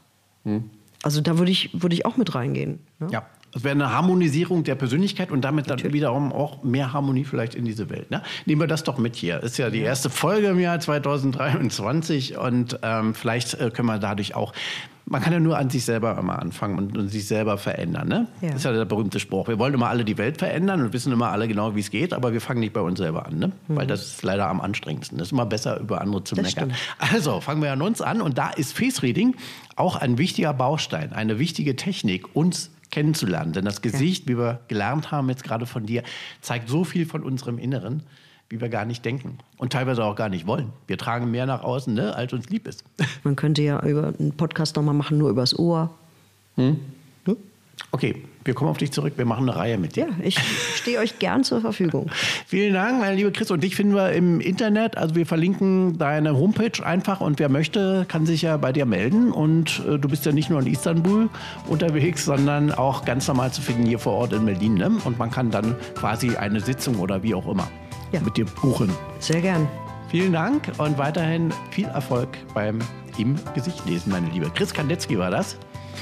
Also 1.07 1.21
da 1.21 1.39
würde 1.39 1.53
ich, 1.53 1.71
würd 1.73 1.93
ich 1.93 2.05
auch 2.05 2.17
mit 2.17 2.35
reingehen. 2.35 2.81
Ne? 2.99 3.07
Ja. 3.13 3.27
Es 3.55 3.63
wäre 3.63 3.77
eine 3.77 3.93
Harmonisierung 3.93 4.65
der 4.65 4.75
Persönlichkeit 4.75 5.31
und 5.31 5.43
damit 5.43 5.71
dann 5.71 5.81
wiederum 5.93 6.33
auch 6.33 6.65
mehr 6.65 6.93
Harmonie 6.93 7.23
vielleicht 7.23 7.55
in 7.55 7.65
diese 7.65 7.89
Welt. 7.91 8.11
Ne? 8.11 8.25
Nehmen 8.45 8.61
wir 8.61 8.67
das 8.67 8.83
doch 8.83 8.99
mit 8.99 9.15
hier. 9.15 9.41
Ist 9.41 9.57
ja 9.57 9.71
die 9.71 9.83
erste 9.83 10.11
Folge 10.11 10.49
im 10.49 10.59
Jahr 10.59 10.81
2023 10.81 12.39
und 12.39 12.81
ähm, 12.83 13.15
vielleicht 13.15 13.55
äh, 13.55 13.71
können 13.71 13.87
wir 13.87 14.01
dadurch 14.01 14.35
auch. 14.35 14.53
Man 15.09 15.23
kann 15.23 15.33
ja 15.33 15.39
nur 15.39 15.57
an 15.57 15.71
sich 15.71 15.85
selber 15.85 16.19
immer 16.19 16.41
anfangen 16.41 16.79
und, 16.79 16.99
und 16.99 17.09
sich 17.09 17.27
selber 17.27 17.59
verändern. 17.59 18.09
Ne? 18.09 18.27
Ja. 18.41 18.49
Das 18.49 18.57
ist 18.57 18.65
ja 18.65 18.73
der 18.73 18.85
berühmte 18.85 19.21
Spruch. 19.21 19.47
Wir 19.47 19.59
wollen 19.59 19.73
immer 19.73 19.89
alle 19.89 20.05
die 20.05 20.19
Welt 20.19 20.39
verändern 20.39 20.83
und 20.83 20.93
wissen 20.93 21.13
immer 21.13 21.31
alle 21.31 21.47
genau, 21.47 21.77
wie 21.77 21.81
es 21.81 21.91
geht, 21.91 22.13
aber 22.13 22.33
wir 22.33 22.41
fangen 22.41 22.59
nicht 22.59 22.73
bei 22.73 22.81
uns 22.81 22.99
selber 22.99 23.25
an. 23.25 23.39
Ne? 23.39 23.53
Weil 23.69 23.87
das 23.87 24.05
ist 24.07 24.23
leider 24.25 24.49
am 24.49 24.61
anstrengendsten. 24.61 25.17
Das 25.19 25.29
ist 25.29 25.33
immer 25.33 25.47
besser, 25.47 25.79
über 25.79 26.01
andere 26.01 26.25
zu 26.25 26.35
Mhm. 26.35 26.43
Das 26.43 26.55
meckern. 26.57 26.75
Also 26.99 27.41
fangen 27.41 27.63
wir 27.63 27.73
an 27.73 27.83
uns 27.83 28.03
an 28.03 28.21
und 28.21 28.37
da 28.37 28.51
ist 28.51 28.73
Face 28.73 29.03
Reading 29.03 29.37
auch 29.77 29.97
ein 29.97 30.19
wichtiger 30.19 30.53
Baustein, 30.53 31.13
eine 31.13 31.39
wichtige 31.39 31.77
Technik, 31.77 32.35
uns 32.35 32.71
kennenzulernen. 32.91 33.53
Denn 33.53 33.65
das 33.65 33.83
Gesicht, 33.83 34.29
wie 34.29 34.39
wir 34.39 34.61
gelernt 34.69 35.11
haben 35.11 35.29
jetzt 35.29 35.45
gerade 35.45 35.67
von 35.67 35.87
dir, 35.87 36.03
zeigt 36.41 36.69
so 36.69 36.85
viel 36.85 37.07
von 37.07 37.23
unserem 37.23 37.59
Inneren, 37.59 38.03
wie 38.49 38.61
wir 38.61 38.69
gar 38.69 38.85
nicht 38.85 39.05
denken 39.05 39.39
und 39.59 39.73
teilweise 39.73 40.05
auch 40.05 40.17
gar 40.17 40.29
nicht 40.29 40.47
wollen. 40.47 40.73
Wir 40.87 40.99
tragen 40.99 41.31
mehr 41.31 41.47
nach 41.47 41.63
außen, 41.63 41.93
ne, 41.93 42.15
als 42.15 42.33
uns 42.33 42.49
lieb 42.49 42.67
ist. 42.67 42.85
Man 43.25 43.37
könnte 43.37 43.63
ja 43.63 43.81
über 43.85 44.13
einen 44.19 44.33
Podcast 44.33 44.77
nochmal 44.77 44.95
machen, 44.95 45.19
nur 45.19 45.31
übers 45.31 45.59
Ohr. 45.59 45.91
Okay, 47.93 48.15
wir 48.45 48.55
kommen 48.55 48.71
auf 48.71 48.79
dich 48.79 48.91
zurück. 48.91 49.15
Wir 49.17 49.25
machen 49.25 49.49
eine 49.49 49.57
Reihe 49.57 49.79
mit 49.79 49.97
dir. 49.97 50.07
Ja, 50.07 50.15
ich 50.23 50.39
stehe 50.75 50.99
euch 50.99 51.19
gern 51.19 51.45
zur 51.45 51.61
Verfügung. 51.61 52.11
Vielen 52.47 52.75
Dank, 52.75 53.01
meine 53.01 53.17
liebe 53.17 53.33
Chris. 53.33 53.51
Und 53.51 53.63
dich 53.63 53.77
finden 53.77 53.95
wir 53.95 54.13
im 54.13 54.41
Internet. 54.41 54.97
Also 54.97 55.15
wir 55.15 55.27
verlinken 55.27 55.99
deine 55.99 56.37
Homepage 56.37 56.85
einfach 56.85 57.21
und 57.21 57.39
wer 57.39 57.49
möchte, 57.49 58.05
kann 58.09 58.27
sich 58.27 58.43
ja 58.43 58.57
bei 58.57 58.73
dir 58.73 58.87
melden. 58.87 59.31
Und 59.31 59.83
äh, 59.89 59.99
du 59.99 60.09
bist 60.09 60.27
ja 60.27 60.33
nicht 60.33 60.51
nur 60.51 60.61
in 60.61 60.67
Istanbul 60.67 61.29
unterwegs, 61.69 62.25
sondern 62.25 62.73
auch 62.73 63.05
ganz 63.05 63.29
normal 63.29 63.53
zu 63.53 63.63
finden 63.63 63.87
hier 63.87 63.99
vor 63.99 64.15
Ort 64.15 64.33
in 64.33 64.47
Berlin. 64.47 64.75
Ne? 64.75 64.93
Und 65.05 65.19
man 65.19 65.31
kann 65.31 65.51
dann 65.51 65.75
quasi 65.95 66.37
eine 66.37 66.61
Sitzung 66.61 66.97
oder 66.97 67.23
wie 67.23 67.35
auch 67.35 67.47
immer 67.47 67.69
Ja. 68.13 68.21
mit 68.21 68.37
dir 68.37 68.47
buchen. 68.47 68.91
Sehr 69.19 69.41
gern. 69.41 69.69
Vielen 70.09 70.33
Dank 70.33 70.71
und 70.79 70.99
weiterhin 70.99 71.53
viel 71.71 71.87
Erfolg 71.87 72.29
beim 72.55 72.79
im 73.19 73.37
Gesicht 73.55 73.85
lesen, 73.87 74.13
meine 74.13 74.29
Liebe. 74.29 74.51
Chris 74.55 74.73
Kandetzky 74.73 75.19
war 75.19 75.31
das. 75.31 75.57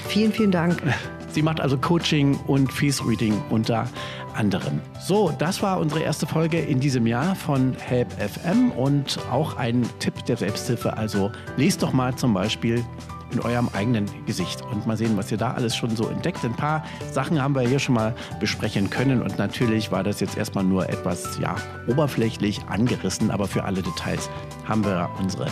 Vielen, 0.08 0.32
vielen 0.32 0.50
Dank. 0.50 0.82
Sie 1.30 1.42
macht 1.42 1.60
also 1.60 1.76
Coaching 1.76 2.38
und 2.46 2.72
Face 2.72 3.04
Reading 3.04 3.40
unter 3.50 3.88
anderem. 4.34 4.80
So, 5.00 5.32
das 5.38 5.62
war 5.62 5.80
unsere 5.80 6.00
erste 6.02 6.26
Folge 6.26 6.60
in 6.60 6.80
diesem 6.80 7.06
Jahr 7.06 7.34
von 7.34 7.74
Help 7.74 8.12
FM 8.12 8.70
und 8.72 9.18
auch 9.30 9.56
ein 9.56 9.82
Tipp 9.98 10.24
der 10.26 10.36
Selbsthilfe. 10.36 10.96
Also 10.96 11.32
lest 11.56 11.82
doch 11.82 11.92
mal 11.92 12.14
zum 12.14 12.34
Beispiel 12.34 12.84
in 13.32 13.40
eurem 13.40 13.68
eigenen 13.72 14.06
Gesicht 14.26 14.62
und 14.62 14.86
mal 14.86 14.96
sehen, 14.96 15.16
was 15.16 15.30
ihr 15.30 15.38
da 15.38 15.52
alles 15.52 15.74
schon 15.74 15.94
so 15.96 16.08
entdeckt. 16.08 16.44
Ein 16.44 16.54
paar 16.54 16.84
Sachen 17.10 17.42
haben 17.42 17.54
wir 17.54 17.62
hier 17.62 17.78
schon 17.78 17.94
mal 17.94 18.14
besprechen 18.40 18.90
können 18.90 19.22
und 19.22 19.38
natürlich 19.38 19.90
war 19.90 20.02
das 20.02 20.20
jetzt 20.20 20.36
erstmal 20.36 20.64
nur 20.64 20.88
etwas 20.88 21.38
ja, 21.38 21.56
oberflächlich 21.88 22.60
angerissen, 22.68 23.30
aber 23.30 23.46
für 23.46 23.64
alle 23.64 23.82
Details 23.82 24.30
haben 24.66 24.84
wir 24.84 25.08
unsere 25.18 25.46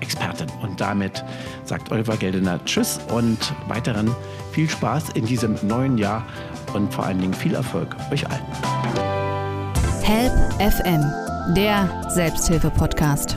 Expertin. 0.00 0.48
Und 0.62 0.80
damit 0.80 1.24
sagt 1.64 1.90
Oliver 1.92 2.16
Geldener 2.16 2.64
Tschüss 2.64 3.00
und 3.14 3.54
weiteren 3.68 4.14
viel 4.52 4.68
Spaß 4.68 5.10
in 5.14 5.26
diesem 5.26 5.56
neuen 5.62 5.98
Jahr 5.98 6.24
und 6.74 6.92
vor 6.92 7.06
allen 7.06 7.20
Dingen 7.20 7.34
viel 7.34 7.54
Erfolg 7.54 7.96
euch 8.10 8.26
allen. 8.26 8.42
Help 10.02 10.32
FM, 10.60 11.04
der 11.54 12.10
Selbsthilfe-Podcast. 12.10 13.36